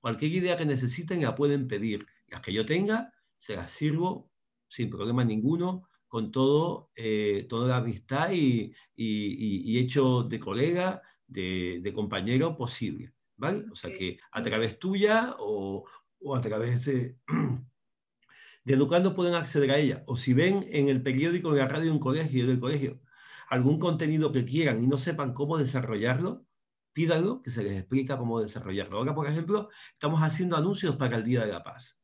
cualquier 0.00 0.32
idea 0.32 0.56
que 0.56 0.66
necesiten, 0.66 1.22
la 1.22 1.34
pueden 1.34 1.68
pedir. 1.68 2.06
Las 2.28 2.40
que 2.40 2.52
yo 2.52 2.64
tenga, 2.64 3.12
se 3.38 3.54
las 3.54 3.70
sirvo 3.70 4.30
sin 4.68 4.90
problema 4.90 5.24
ninguno, 5.24 5.88
con 6.08 6.30
todo, 6.30 6.90
eh, 6.96 7.46
toda 7.48 7.68
la 7.68 7.76
amistad 7.78 8.30
y, 8.32 8.72
y, 8.94 9.78
hecho 9.78 10.22
de 10.22 10.38
colega, 10.38 11.02
de, 11.26 11.80
de 11.82 11.92
compañero 11.92 12.56
posible. 12.56 13.13
¿Vale? 13.36 13.64
O 13.70 13.74
sea 13.74 13.92
que 13.92 14.18
a 14.30 14.42
través 14.42 14.78
tuya 14.78 15.36
o, 15.38 15.86
a 16.34 16.40
través 16.40 16.84
de, 16.84 17.18
de 18.64 18.74
Educando 18.74 19.14
pueden 19.14 19.34
acceder 19.34 19.70
a 19.70 19.78
ella. 19.78 20.04
O 20.06 20.16
si 20.16 20.34
ven 20.34 20.66
en 20.70 20.88
el 20.88 21.02
periódico 21.02 21.52
de 21.52 21.60
la 21.60 21.68
radio 21.68 21.86
de 21.86 21.92
un 21.92 21.98
colegio, 21.98 22.46
del 22.46 22.60
colegio, 22.60 23.00
algún 23.48 23.78
contenido 23.78 24.32
que 24.32 24.44
quieran 24.44 24.82
y 24.82 24.86
no 24.86 24.96
sepan 24.96 25.32
cómo 25.32 25.58
desarrollarlo, 25.58 26.46
pídanlo, 26.92 27.42
que 27.42 27.50
se 27.50 27.62
les 27.62 27.76
explica 27.76 28.16
cómo 28.16 28.40
desarrollarlo. 28.40 28.98
Ahora, 28.98 29.14
por 29.14 29.26
ejemplo, 29.26 29.68
estamos 29.92 30.20
haciendo 30.22 30.56
anuncios 30.56 30.96
para 30.96 31.16
el 31.16 31.24
Día 31.24 31.44
de 31.44 31.52
la 31.52 31.62
Paz. 31.62 31.98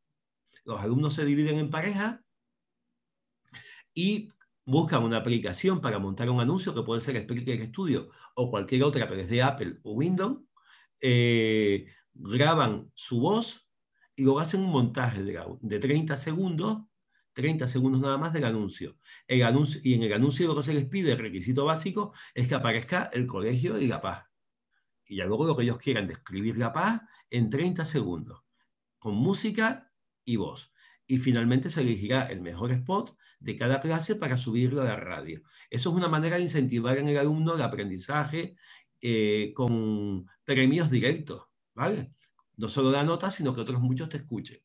Los 0.65 0.81
alumnos 0.81 1.15
se 1.15 1.25
dividen 1.25 1.59
en 1.59 1.71
pareja 1.71 2.23
y 3.95 4.31
buscan 4.65 5.03
una 5.03 5.19
aplicación 5.19 5.81
para 5.81 5.99
montar 5.99 6.29
un 6.31 6.41
anuncio 6.41 6.75
que 6.75 6.83
puede 6.83 7.01
ser 7.01 7.21
Spreaker 7.23 7.69
Studio 7.69 8.11
o 8.35 8.51
cualquier 8.51 8.85
otra, 8.85 9.09
pero 9.09 9.21
es 9.23 9.29
de 9.29 9.43
Apple 9.43 9.79
o 9.83 9.93
Windows, 9.93 10.39
eh, 11.01 11.87
graban 12.15 12.91
su 12.95 13.21
voz 13.21 13.69
y 14.17 14.23
luego 14.23 14.41
hacen 14.41 14.61
un 14.61 14.71
montaje 14.71 15.23
de, 15.23 15.41
de 15.61 15.79
30 15.79 16.17
segundos 16.17 16.83
30 17.33 17.69
segundos 17.69 18.01
nada 18.01 18.19
más 18.19 18.33
del 18.33 18.45
anuncio. 18.45 18.97
El 19.27 19.43
anuncio. 19.43 19.81
Y 19.85 19.95
en 19.95 20.03
el 20.03 20.13
anuncio 20.13 20.47
lo 20.49 20.57
que 20.57 20.63
se 20.63 20.75
les 20.75 20.87
pide, 20.87 21.13
el 21.13 21.19
requisito 21.19 21.65
básico, 21.65 22.13
es 22.35 22.49
que 22.49 22.55
aparezca 22.55 23.11
el 23.13 23.27
colegio 23.27 23.79
y 23.79 23.87
la 23.87 24.01
paz. 24.01 24.27
Y 25.07 25.17
ya 25.17 25.25
luego 25.25 25.47
lo 25.47 25.57
que 25.57 25.65
ellos 25.65 25.79
quieran, 25.79 26.07
describir 26.07 26.57
la 26.57 26.73
paz 26.73 27.03
en 27.31 27.51
30 27.51 27.85
segundos, 27.85 28.43
con 28.99 29.15
música 29.15 29.93
y 30.25 30.37
voz. 30.37 30.73
Y 31.07 31.19
finalmente 31.19 31.71
se 31.71 31.81
elegirá 31.81 32.27
el 32.27 32.41
mejor 32.41 32.73
spot 32.73 33.17
de 33.41 33.57
cada 33.57 33.81
clase 33.81 34.15
para 34.15 34.37
subirlo 34.37 34.83
a 34.83 34.85
la 34.85 34.97
radio. 34.97 35.43
Eso 35.71 35.91
es 35.91 35.97
una 35.97 36.09
manera 36.09 36.37
de 36.37 36.43
incentivar 36.43 36.99
en 36.99 37.09
el 37.09 37.19
alumno 37.19 37.55
el 37.55 37.63
aprendizaje 37.63 38.57
eh, 39.01 39.53
con 39.55 40.27
premios 40.51 40.91
directos, 40.91 41.45
¿vale? 41.77 42.13
No 42.57 42.69
solo 42.69 42.91
da 42.91 43.05
nota, 43.05 43.31
sino 43.31 43.55
que 43.55 43.61
otros 43.61 43.81
muchos 43.81 44.09
te 44.09 44.17
escuchen, 44.17 44.59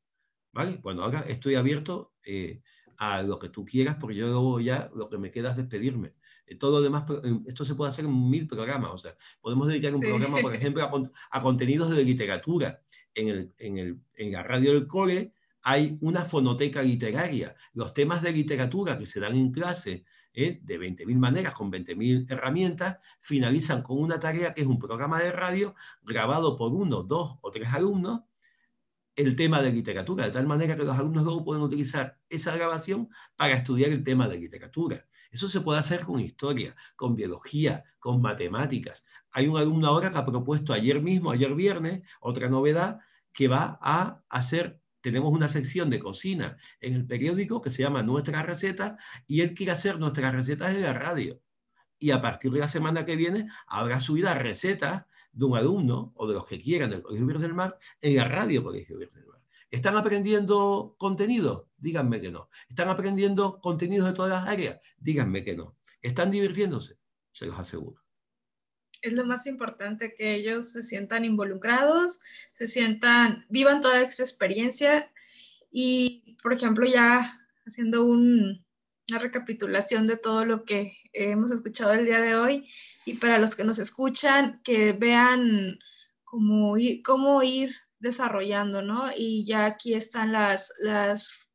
¿vale? 0.51 0.79
Bueno, 0.81 1.03
ahora 1.03 1.21
estoy 1.27 1.53
abierto 1.53 2.15
eh, 2.23 2.63
a 2.97 3.21
lo 3.21 3.37
que 3.37 3.49
tú 3.49 3.63
quieras, 3.65 3.97
porque 3.99 4.15
yo 4.15 4.25
luego 4.25 4.59
ya 4.59 4.89
lo 4.95 5.07
que 5.11 5.19
me 5.19 5.29
queda 5.29 5.51
es 5.51 5.57
despedirme. 5.57 6.15
Eh, 6.47 6.55
todo 6.55 6.79
lo 6.79 6.81
demás, 6.81 7.03
esto 7.45 7.65
se 7.65 7.75
puede 7.75 7.89
hacer 7.89 8.05
en 8.05 8.29
mil 8.29 8.47
programas, 8.47 8.89
o 8.93 8.97
sea, 8.97 9.15
podemos 9.39 9.67
dedicar 9.67 9.93
un 9.93 10.01
programa, 10.01 10.39
por 10.41 10.55
ejemplo, 10.55 11.11
a, 11.29 11.41
contenidos 11.43 11.91
de 11.91 12.03
literatura. 12.03 12.81
En, 13.13 13.27
el, 13.27 13.53
en, 13.59 13.77
el, 13.77 13.99
en 14.15 14.31
la 14.31 14.41
radio 14.41 14.73
del 14.73 14.87
cole 14.87 15.33
hay 15.61 15.99
una 16.01 16.25
fonoteca 16.25 16.81
literaria. 16.81 17.55
Los 17.73 17.93
temas 17.93 18.23
de 18.23 18.31
literatura 18.31 18.97
que 18.97 19.05
se 19.05 19.19
dan 19.19 19.35
en 19.35 19.51
clase 19.51 20.03
¿eh? 20.35 20.59
de 20.61 20.79
20.000 20.79 21.17
maneras, 21.17 21.53
con 21.53 21.71
20.000 21.71 22.29
herramientas, 22.29 22.97
finalizan 23.19 23.81
con 23.81 23.99
una 23.99 24.19
tarea 24.19 24.53
que 24.53 24.61
es 24.61 24.67
un 24.67 24.79
programa 24.79 25.19
de 25.19 25.31
radio 25.31 25.75
grabado 26.01 26.57
por 26.57 26.73
uno, 26.73 27.03
dos 27.03 27.37
o 27.41 27.51
tres 27.51 27.69
alumnos, 27.73 28.21
el 29.15 29.35
tema 29.35 29.61
de 29.61 29.71
literatura, 29.71 30.25
de 30.25 30.31
tal 30.31 30.45
manera 30.45 30.75
que 30.75 30.83
los 30.83 30.97
alumnos 30.97 31.23
luego 31.23 31.45
pueden 31.45 31.63
utilizar 31.63 32.19
esa 32.29 32.55
grabación 32.55 33.09
para 33.35 33.53
estudiar 33.53 33.91
el 33.91 34.03
tema 34.03 34.27
de 34.27 34.37
literatura. 34.37 35.05
Eso 35.31 35.49
se 35.49 35.61
puede 35.61 35.79
hacer 35.79 36.01
con 36.01 36.19
historia, 36.19 36.75
con 36.95 37.15
biología, 37.15 37.83
con 37.99 38.21
matemáticas. 38.21 39.05
Hay 39.31 39.47
un 39.47 39.57
alumno 39.57 39.87
ahora 39.87 40.09
que 40.09 40.17
ha 40.17 40.25
propuesto 40.25 40.73
ayer 40.73 41.01
mismo, 41.01 41.31
ayer 41.31 41.53
viernes, 41.55 42.03
otra 42.19 42.49
novedad, 42.49 42.99
que 43.31 43.47
va 43.47 43.77
a 43.81 44.23
hacer 44.29 44.81
tenemos 45.05 45.31
una 45.31 45.49
sección 45.49 45.91
de 45.91 45.99
cocina 45.99 46.57
en 46.81 46.95
el 46.95 47.05
periódico 47.05 47.61
que 47.61 47.69
se 47.69 47.83
llama 47.83 48.01
Nuestras 48.01 48.43
Recetas 48.43 48.95
y 49.27 49.41
él 49.41 49.53
quiere 49.53 49.71
hacer 49.71 49.99
nuestras 49.99 50.33
recetas 50.33 50.73
en 50.73 50.81
la 50.81 50.93
radio. 50.93 51.39
Y 51.99 52.09
a 52.09 52.23
partir 52.23 52.51
de 52.51 52.61
la 52.61 52.67
semana 52.67 53.05
que 53.05 53.15
viene 53.15 53.47
habrá 53.67 54.01
subida 54.01 54.33
recetas 54.33 55.05
de 55.31 55.45
un 55.45 55.57
alumno 55.57 56.11
o 56.15 56.27
de 56.27 56.33
los 56.33 56.47
que 56.47 56.59
quieran 56.59 56.89
del 56.89 57.03
Colegio 57.03 57.27
Virgen 57.27 57.43
del 57.43 57.53
Mar 57.53 57.77
en 58.01 58.15
la 58.15 58.23
radio 58.23 58.63
Colegio 58.63 58.97
Virgen 58.97 59.21
del 59.21 59.29
Mar. 59.29 59.41
¿Están 59.69 59.95
aprendiendo 59.95 60.95
contenido? 60.97 61.69
Díganme 61.77 62.19
que 62.19 62.31
no. 62.31 62.49
¿Están 62.67 62.89
aprendiendo 62.89 63.59
contenidos 63.61 64.07
de 64.07 64.13
todas 64.13 64.31
las 64.31 64.49
áreas? 64.51 64.79
Díganme 64.97 65.43
que 65.43 65.55
no. 65.55 65.77
¿Están 66.01 66.31
divirtiéndose? 66.31 66.97
Se 67.31 67.45
los 67.45 67.59
aseguro 67.59 68.04
es 69.07 69.13
lo 69.13 69.25
más 69.25 69.47
importante 69.47 70.13
que 70.15 70.33
ellos 70.33 70.71
se 70.71 70.83
sientan 70.83 71.25
involucrados, 71.25 72.19
se 72.51 72.67
sientan, 72.67 73.45
vivan 73.49 73.81
toda 73.81 74.01
esa 74.01 74.23
experiencia 74.23 75.11
y, 75.69 76.37
por 76.41 76.53
ejemplo, 76.53 76.85
ya 76.85 77.39
haciendo 77.65 78.05
una 78.05 78.59
recapitulación 79.19 80.05
de 80.05 80.17
todo 80.17 80.45
lo 80.45 80.63
que 80.63 80.97
hemos 81.13 81.51
escuchado 81.51 81.93
el 81.93 82.05
día 82.05 82.21
de 82.21 82.35
hoy 82.35 82.67
y 83.05 83.15
para 83.15 83.39
los 83.39 83.55
que 83.55 83.63
nos 83.63 83.79
escuchan, 83.79 84.61
que 84.63 84.93
vean 84.93 85.77
cómo 86.23 86.77
ir, 86.77 87.01
cómo 87.03 87.43
ir 87.43 87.75
desarrollando, 87.99 88.81
¿no? 88.81 89.09
Y 89.15 89.45
ya 89.45 89.65
aquí 89.65 89.93
están 89.93 90.31
las, 90.31 90.73
las 90.79 91.49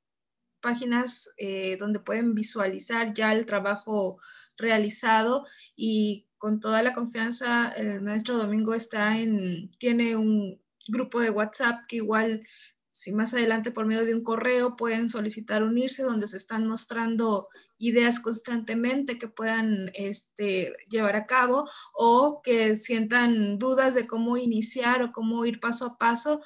páginas 0.61 1.31
eh, 1.37 1.77
donde 1.79 2.01
pueden 2.01 2.35
visualizar 2.35 3.15
ya 3.15 3.33
el 3.33 3.47
trabajo 3.47 4.19
realizado 4.61 5.47
y 5.77 6.27
con 6.39 6.61
toda 6.61 6.83
la 6.83 6.95
confianza 6.95 7.69
el 7.71 8.01
maestro 8.01 8.37
Domingo 8.37 8.75
está 8.75 9.19
en, 9.19 9.71
tiene 9.79 10.17
un 10.17 10.61
grupo 10.89 11.21
de 11.21 11.31
WhatsApp 11.31 11.85
que 11.87 11.97
igual 11.97 12.41
si 12.91 13.13
más 13.13 13.33
adelante 13.35 13.71
por 13.71 13.87
medio 13.87 14.05
de 14.05 14.15
un 14.15 14.25
correo 14.25 14.77
pueden 14.77 15.09
solicitar 15.09 15.63
unirse, 15.63 16.03
donde 16.03 16.27
se 16.27 16.37
están 16.37 16.67
mostrando 16.67 17.49
ideas 17.79 18.19
constantemente 18.19 19.17
que 19.17 19.29
puedan 19.29 19.91
este, 19.95 20.75
llevar 20.91 21.15
a 21.15 21.27
cabo 21.27 21.71
o 21.95 22.41
que 22.43 22.75
sientan 22.75 23.59
dudas 23.59 23.95
de 23.95 24.09
cómo 24.09 24.37
iniciar 24.37 25.03
o 25.03 25.13
cómo 25.13 25.47
ir 25.47 25.61
paso 25.61 25.87
a 25.87 25.99
paso. 25.99 26.43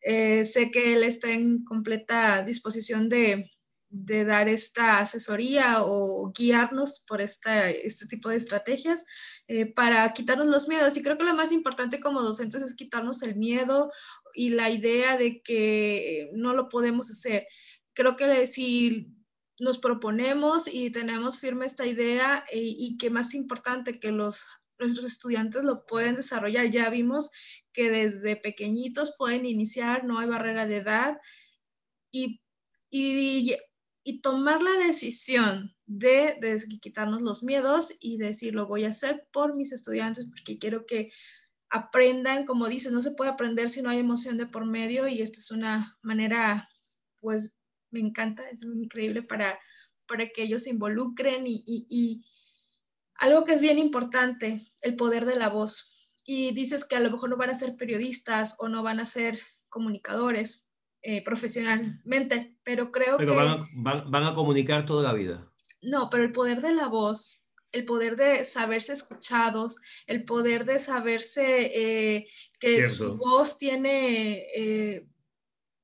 Eh, 0.00 0.44
sé 0.44 0.70
que 0.72 0.94
él 0.94 1.04
está 1.04 1.30
en 1.30 1.64
completa 1.64 2.42
disposición 2.42 3.08
de, 3.08 3.50
de 3.94 4.24
dar 4.24 4.48
esta 4.48 4.98
asesoría 4.98 5.82
o 5.82 6.32
guiarnos 6.36 7.04
por 7.06 7.20
esta, 7.20 7.70
este 7.70 8.06
tipo 8.06 8.28
de 8.28 8.36
estrategias 8.36 9.04
eh, 9.46 9.66
para 9.66 10.12
quitarnos 10.12 10.48
los 10.48 10.68
miedos. 10.68 10.96
Y 10.96 11.02
creo 11.02 11.16
que 11.16 11.24
lo 11.24 11.34
más 11.34 11.52
importante 11.52 12.00
como 12.00 12.22
docentes 12.22 12.62
es 12.62 12.74
quitarnos 12.74 13.22
el 13.22 13.36
miedo 13.36 13.90
y 14.34 14.50
la 14.50 14.70
idea 14.70 15.16
de 15.16 15.42
que 15.42 16.30
no 16.34 16.54
lo 16.54 16.68
podemos 16.68 17.10
hacer. 17.10 17.46
Creo 17.94 18.16
que 18.16 18.46
si 18.46 19.14
nos 19.60 19.78
proponemos 19.78 20.66
y 20.66 20.90
tenemos 20.90 21.38
firme 21.38 21.64
esta 21.64 21.86
idea 21.86 22.44
eh, 22.50 22.58
y 22.60 22.98
que 22.98 23.10
más 23.10 23.34
importante 23.34 24.00
que 24.00 24.10
los 24.10 24.44
nuestros 24.80 25.06
estudiantes 25.06 25.62
lo 25.62 25.86
pueden 25.86 26.16
desarrollar. 26.16 26.68
Ya 26.68 26.90
vimos 26.90 27.30
que 27.72 27.90
desde 27.90 28.36
pequeñitos 28.36 29.14
pueden 29.16 29.46
iniciar, 29.46 30.04
no 30.04 30.18
hay 30.18 30.28
barrera 30.28 30.66
de 30.66 30.76
edad 30.78 31.18
y, 32.10 32.40
y 34.04 34.20
tomar 34.20 34.62
la 34.62 34.72
decisión 34.86 35.74
de, 35.86 36.36
de, 36.40 36.62
quitarnos 36.78 37.22
los 37.22 37.42
miedos 37.42 37.94
y 38.00 38.18
decir, 38.18 38.54
lo 38.54 38.66
voy 38.66 38.84
a 38.84 38.90
hacer 38.90 39.26
por 39.32 39.56
mis 39.56 39.72
estudiantes 39.72 40.26
porque 40.26 40.58
quiero 40.58 40.84
que 40.84 41.10
aprendan, 41.70 42.44
como 42.44 42.68
dices, 42.68 42.92
no 42.92 43.00
se 43.00 43.12
puede 43.12 43.30
aprender 43.30 43.70
si 43.70 43.80
no 43.80 43.88
hay 43.88 43.98
emoción 43.98 44.36
de 44.36 44.46
por 44.46 44.66
medio 44.66 45.08
y 45.08 45.22
esta 45.22 45.38
es 45.38 45.50
una 45.50 45.98
manera, 46.02 46.68
pues 47.20 47.56
me 47.90 48.00
encanta, 48.00 48.48
es 48.50 48.62
increíble 48.62 49.22
para, 49.22 49.58
para 50.06 50.28
que 50.28 50.42
ellos 50.42 50.64
se 50.64 50.70
involucren 50.70 51.46
y, 51.46 51.64
y, 51.66 51.86
y 51.88 52.26
algo 53.16 53.44
que 53.44 53.54
es 53.54 53.62
bien 53.62 53.78
importante, 53.78 54.60
el 54.82 54.96
poder 54.96 55.24
de 55.24 55.36
la 55.36 55.48
voz. 55.48 56.14
Y 56.26 56.52
dices 56.52 56.84
que 56.84 56.96
a 56.96 57.00
lo 57.00 57.10
mejor 57.10 57.30
no 57.30 57.36
van 57.36 57.50
a 57.50 57.54
ser 57.54 57.76
periodistas 57.76 58.56
o 58.58 58.68
no 58.68 58.82
van 58.82 59.00
a 59.00 59.06
ser 59.06 59.38
comunicadores 59.70 60.68
eh, 61.04 61.22
profesionalmente, 61.22 62.58
pero 62.64 62.90
creo 62.90 63.18
que... 63.18 63.26
Van 63.26 63.58
van, 63.76 64.10
van 64.10 64.24
a 64.24 64.34
comunicar 64.34 64.84
toda 64.86 65.02
la 65.02 65.12
vida. 65.12 65.48
No, 65.82 66.08
pero 66.10 66.24
el 66.24 66.32
poder 66.32 66.60
de 66.60 66.72
la 66.72 66.88
voz 66.88 67.44
el 67.74 67.84
poder 67.84 68.16
de 68.16 68.44
saberse 68.44 68.92
escuchados, 68.92 69.80
el 70.06 70.24
poder 70.24 70.64
de 70.64 70.78
saberse 70.78 71.72
eh, 71.74 72.26
que 72.60 72.80
su 72.82 73.16
voz 73.16 73.58
tiene, 73.58 74.46
eh, 74.54 75.08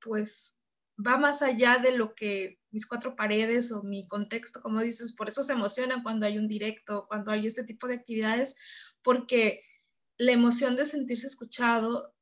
pues, 0.00 0.62
va 1.04 1.18
más 1.18 1.42
allá 1.42 1.78
de 1.78 1.92
lo 1.92 2.14
que 2.14 2.60
mis 2.70 2.86
cuatro 2.86 3.16
paredes 3.16 3.72
o 3.72 3.82
mi 3.82 4.06
contexto, 4.06 4.60
como 4.60 4.80
dices, 4.80 5.12
por 5.12 5.28
eso 5.28 5.42
se 5.42 5.52
emocionan 5.52 6.04
cuando 6.04 6.26
hay 6.26 6.38
un 6.38 6.46
directo, 6.46 7.06
cuando 7.08 7.32
hay 7.32 7.46
este 7.46 7.64
tipo 7.64 7.88
de 7.88 7.94
actividades, 7.94 8.56
porque 9.02 9.60
la 10.16 10.30
emoción 10.30 10.76
de 10.76 10.86
sentirse 10.86 11.26
escuchado, 11.26 12.14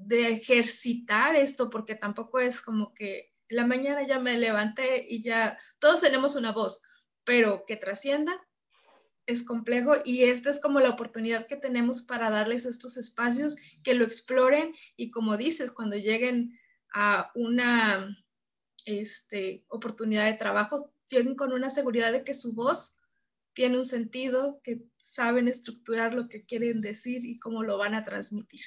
de 0.00 0.28
ejercitar 0.32 1.36
esto, 1.36 1.70
porque 1.70 1.94
tampoco 1.94 2.40
es 2.40 2.60
como 2.60 2.92
que 2.94 3.32
la 3.48 3.66
mañana 3.66 4.06
ya 4.06 4.18
me 4.18 4.38
levanté 4.38 5.06
y 5.08 5.22
ya, 5.22 5.58
todos 5.78 6.00
tenemos 6.00 6.34
una 6.34 6.52
voz, 6.52 6.80
pero 7.24 7.64
que 7.66 7.76
trascienda, 7.76 8.32
es 9.26 9.42
complejo 9.42 9.94
y 10.04 10.24
esta 10.24 10.50
es 10.50 10.60
como 10.60 10.80
la 10.80 10.90
oportunidad 10.90 11.46
que 11.46 11.56
tenemos 11.56 12.02
para 12.02 12.30
darles 12.30 12.66
estos 12.66 12.96
espacios 12.96 13.56
que 13.82 13.94
lo 13.94 14.04
exploren 14.04 14.74
y 14.96 15.10
como 15.10 15.36
dices, 15.36 15.72
cuando 15.72 15.96
lleguen 15.96 16.58
a 16.92 17.30
una 17.34 18.16
este, 18.84 19.64
oportunidad 19.68 20.26
de 20.26 20.34
trabajo, 20.34 20.76
lleguen 21.08 21.36
con 21.36 21.52
una 21.52 21.70
seguridad 21.70 22.12
de 22.12 22.24
que 22.24 22.34
su 22.34 22.54
voz 22.54 22.98
tiene 23.54 23.78
un 23.78 23.84
sentido, 23.84 24.60
que 24.62 24.82
saben 24.96 25.48
estructurar 25.48 26.12
lo 26.12 26.28
que 26.28 26.44
quieren 26.44 26.80
decir 26.80 27.24
y 27.24 27.38
cómo 27.38 27.62
lo 27.62 27.78
van 27.78 27.94
a 27.94 28.02
transmitir. 28.02 28.60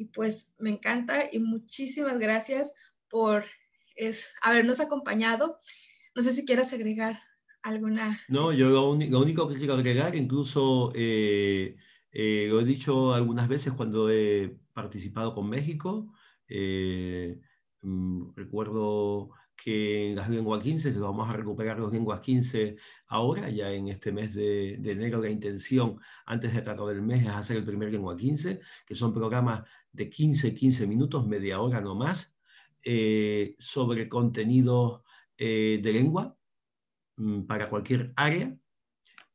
Y 0.00 0.06
pues 0.06 0.54
me 0.58 0.70
encanta 0.70 1.24
y 1.30 1.40
muchísimas 1.40 2.18
gracias 2.18 2.72
por 3.10 3.44
es, 3.96 4.34
habernos 4.40 4.80
acompañado. 4.80 5.58
No 6.16 6.22
sé 6.22 6.32
si 6.32 6.46
quieras 6.46 6.72
agregar 6.72 7.18
alguna... 7.62 8.18
No, 8.30 8.50
yo 8.54 8.70
lo, 8.70 8.88
único 8.92 9.46
que 9.46 9.56
quiero 9.56 9.74
agregar, 9.74 10.16
incluso 10.16 10.90
eh, 10.94 11.76
eh, 12.12 12.46
lo 12.48 12.62
he 12.62 12.64
dicho 12.64 13.12
algunas 13.12 13.46
veces 13.46 13.74
cuando 13.74 14.08
he 14.08 14.56
participado 14.72 15.34
con 15.34 15.50
México, 15.50 16.14
eh, 16.48 17.38
mm, 17.82 18.30
recuerdo 18.36 19.32
que 19.54 20.08
en 20.08 20.16
las 20.16 20.30
lenguas 20.30 20.62
15, 20.62 20.94
que 20.94 20.98
vamos 20.98 21.28
a 21.28 21.34
recuperar 21.34 21.78
los 21.78 21.92
lenguas 21.92 22.20
15 22.20 22.76
ahora, 23.08 23.50
ya 23.50 23.70
en 23.70 23.88
este 23.88 24.12
mes 24.12 24.34
de, 24.34 24.78
de 24.78 24.92
enero, 24.92 25.20
la 25.20 25.28
intención 25.28 26.00
antes 26.24 26.54
de 26.54 26.60
acabar 26.60 26.94
el 26.94 27.02
mes 27.02 27.24
es 27.24 27.28
hacer 27.28 27.58
el 27.58 27.64
primer 27.64 27.92
lengua 27.92 28.16
15, 28.16 28.60
que 28.86 28.94
son 28.94 29.12
programas 29.12 29.62
de 29.92 30.10
15, 30.10 30.54
15 30.54 30.86
minutos, 30.86 31.26
media 31.26 31.60
hora 31.60 31.80
no 31.80 31.94
más, 31.94 32.34
sobre 33.58 34.08
contenidos 34.08 35.02
de 35.36 35.80
lengua, 35.82 36.36
Mm, 37.20 37.42
para 37.46 37.68
cualquier 37.68 38.12
área. 38.16 38.56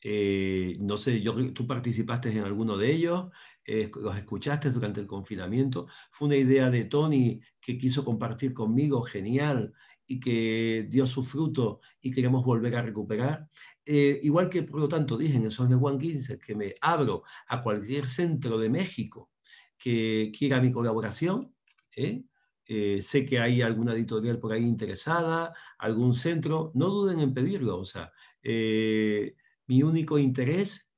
Eh, 0.01 0.77
no 0.81 0.97
sé, 0.97 1.21
yo, 1.21 1.53
tú 1.53 1.67
participaste 1.67 2.31
en 2.31 2.39
alguno 2.39 2.77
de 2.77 2.91
ellos, 2.91 3.29
eh, 3.65 3.91
los 3.95 4.17
escuchaste 4.17 4.71
durante 4.71 5.01
el 5.01 5.07
confinamiento. 5.07 5.87
Fue 6.11 6.27
una 6.27 6.37
idea 6.37 6.69
de 6.71 6.85
Tony 6.85 7.41
que 7.61 7.77
quiso 7.77 8.05
compartir 8.05 8.53
conmigo, 8.53 9.03
genial, 9.03 9.73
y 10.07 10.19
que 10.19 10.87
dio 10.89 11.07
su 11.07 11.23
fruto 11.23 11.81
y 12.01 12.11
queremos 12.11 12.45
volver 12.45 12.75
a 12.75 12.81
recuperar. 12.83 13.49
Eh, 13.85 14.19
igual 14.23 14.49
que, 14.49 14.63
por 14.63 14.79
lo 14.79 14.87
tanto, 14.89 15.17
dije 15.17 15.37
en 15.37 15.47
esos 15.47 15.69
de 15.69 15.75
Juan 15.75 15.97
15 15.99 16.39
que 16.39 16.55
me 16.55 16.73
abro 16.81 17.23
a 17.47 17.61
cualquier 17.61 18.05
centro 18.05 18.57
de 18.59 18.69
México 18.69 19.31
que 19.77 20.31
quiera 20.37 20.61
mi 20.61 20.71
colaboración. 20.71 21.55
¿eh? 21.95 22.23
Eh, 22.65 23.01
sé 23.01 23.25
que 23.25 23.39
hay 23.39 23.61
alguna 23.61 23.93
editorial 23.93 24.39
por 24.39 24.53
ahí 24.53 24.63
interesada, 24.63 25.53
algún 25.77 26.13
centro, 26.13 26.71
no 26.73 26.89
duden 26.89 27.19
en 27.19 27.33
pedirlo. 27.33 27.79
O 27.79 27.85
sea, 27.85 28.11
eh, 28.41 29.35
mi 29.67 29.83
único 29.83 30.17
interés 30.17 30.89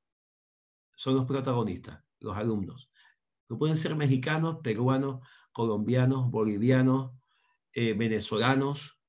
son 0.95 1.15
los 1.15 1.25
protagonistas, 1.25 2.03
los 2.19 2.35
alumnos. 2.35 2.89
No 3.49 3.57
pueden 3.57 3.77
ser 3.77 3.95
mexicanos, 3.95 4.57
peruanos, 4.63 5.25
colombianos, 5.51 6.29
bolivianos, 6.29 7.11
venezolanos, 7.73 8.99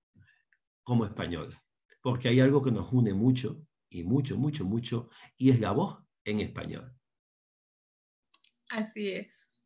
como 0.82 1.06
españoles. 1.06 1.56
Porque 2.02 2.28
hay 2.28 2.40
algo 2.40 2.62
que 2.62 2.70
nos 2.70 2.92
une 2.92 3.14
mucho, 3.14 3.62
y 3.90 4.04
mucho, 4.04 4.36
mucho, 4.36 4.64
mucho, 4.64 5.08
y 5.36 5.50
es 5.50 5.60
la 5.60 5.72
voz 5.72 5.98
en 6.24 6.40
español. 6.40 6.94
Así 8.68 9.08
es. 9.08 9.57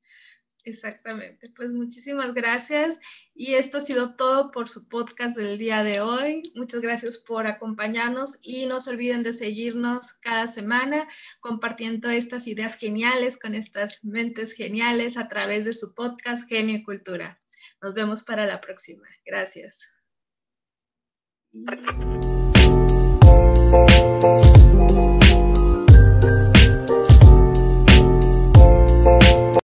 Exactamente, 0.64 1.50
pues 1.50 1.72
muchísimas 1.72 2.34
gracias 2.34 3.00
y 3.34 3.54
esto 3.54 3.78
ha 3.78 3.80
sido 3.80 4.14
todo 4.14 4.52
por 4.52 4.68
su 4.68 4.88
podcast 4.88 5.36
del 5.36 5.58
día 5.58 5.82
de 5.82 6.00
hoy. 6.00 6.52
Muchas 6.54 6.82
gracias 6.82 7.18
por 7.18 7.48
acompañarnos 7.48 8.38
y 8.42 8.66
no 8.66 8.78
se 8.78 8.90
olviden 8.90 9.24
de 9.24 9.32
seguirnos 9.32 10.12
cada 10.12 10.46
semana 10.46 11.08
compartiendo 11.40 12.10
estas 12.10 12.46
ideas 12.46 12.76
geniales 12.76 13.38
con 13.38 13.54
estas 13.54 14.04
mentes 14.04 14.52
geniales 14.52 15.16
a 15.16 15.26
través 15.26 15.64
de 15.64 15.72
su 15.72 15.94
podcast 15.94 16.48
Genio 16.48 16.76
y 16.76 16.84
Cultura. 16.84 17.36
Nos 17.82 17.94
vemos 17.94 18.22
para 18.22 18.46
la 18.46 18.60
próxima. 18.60 19.04
Gracias. 19.24 19.88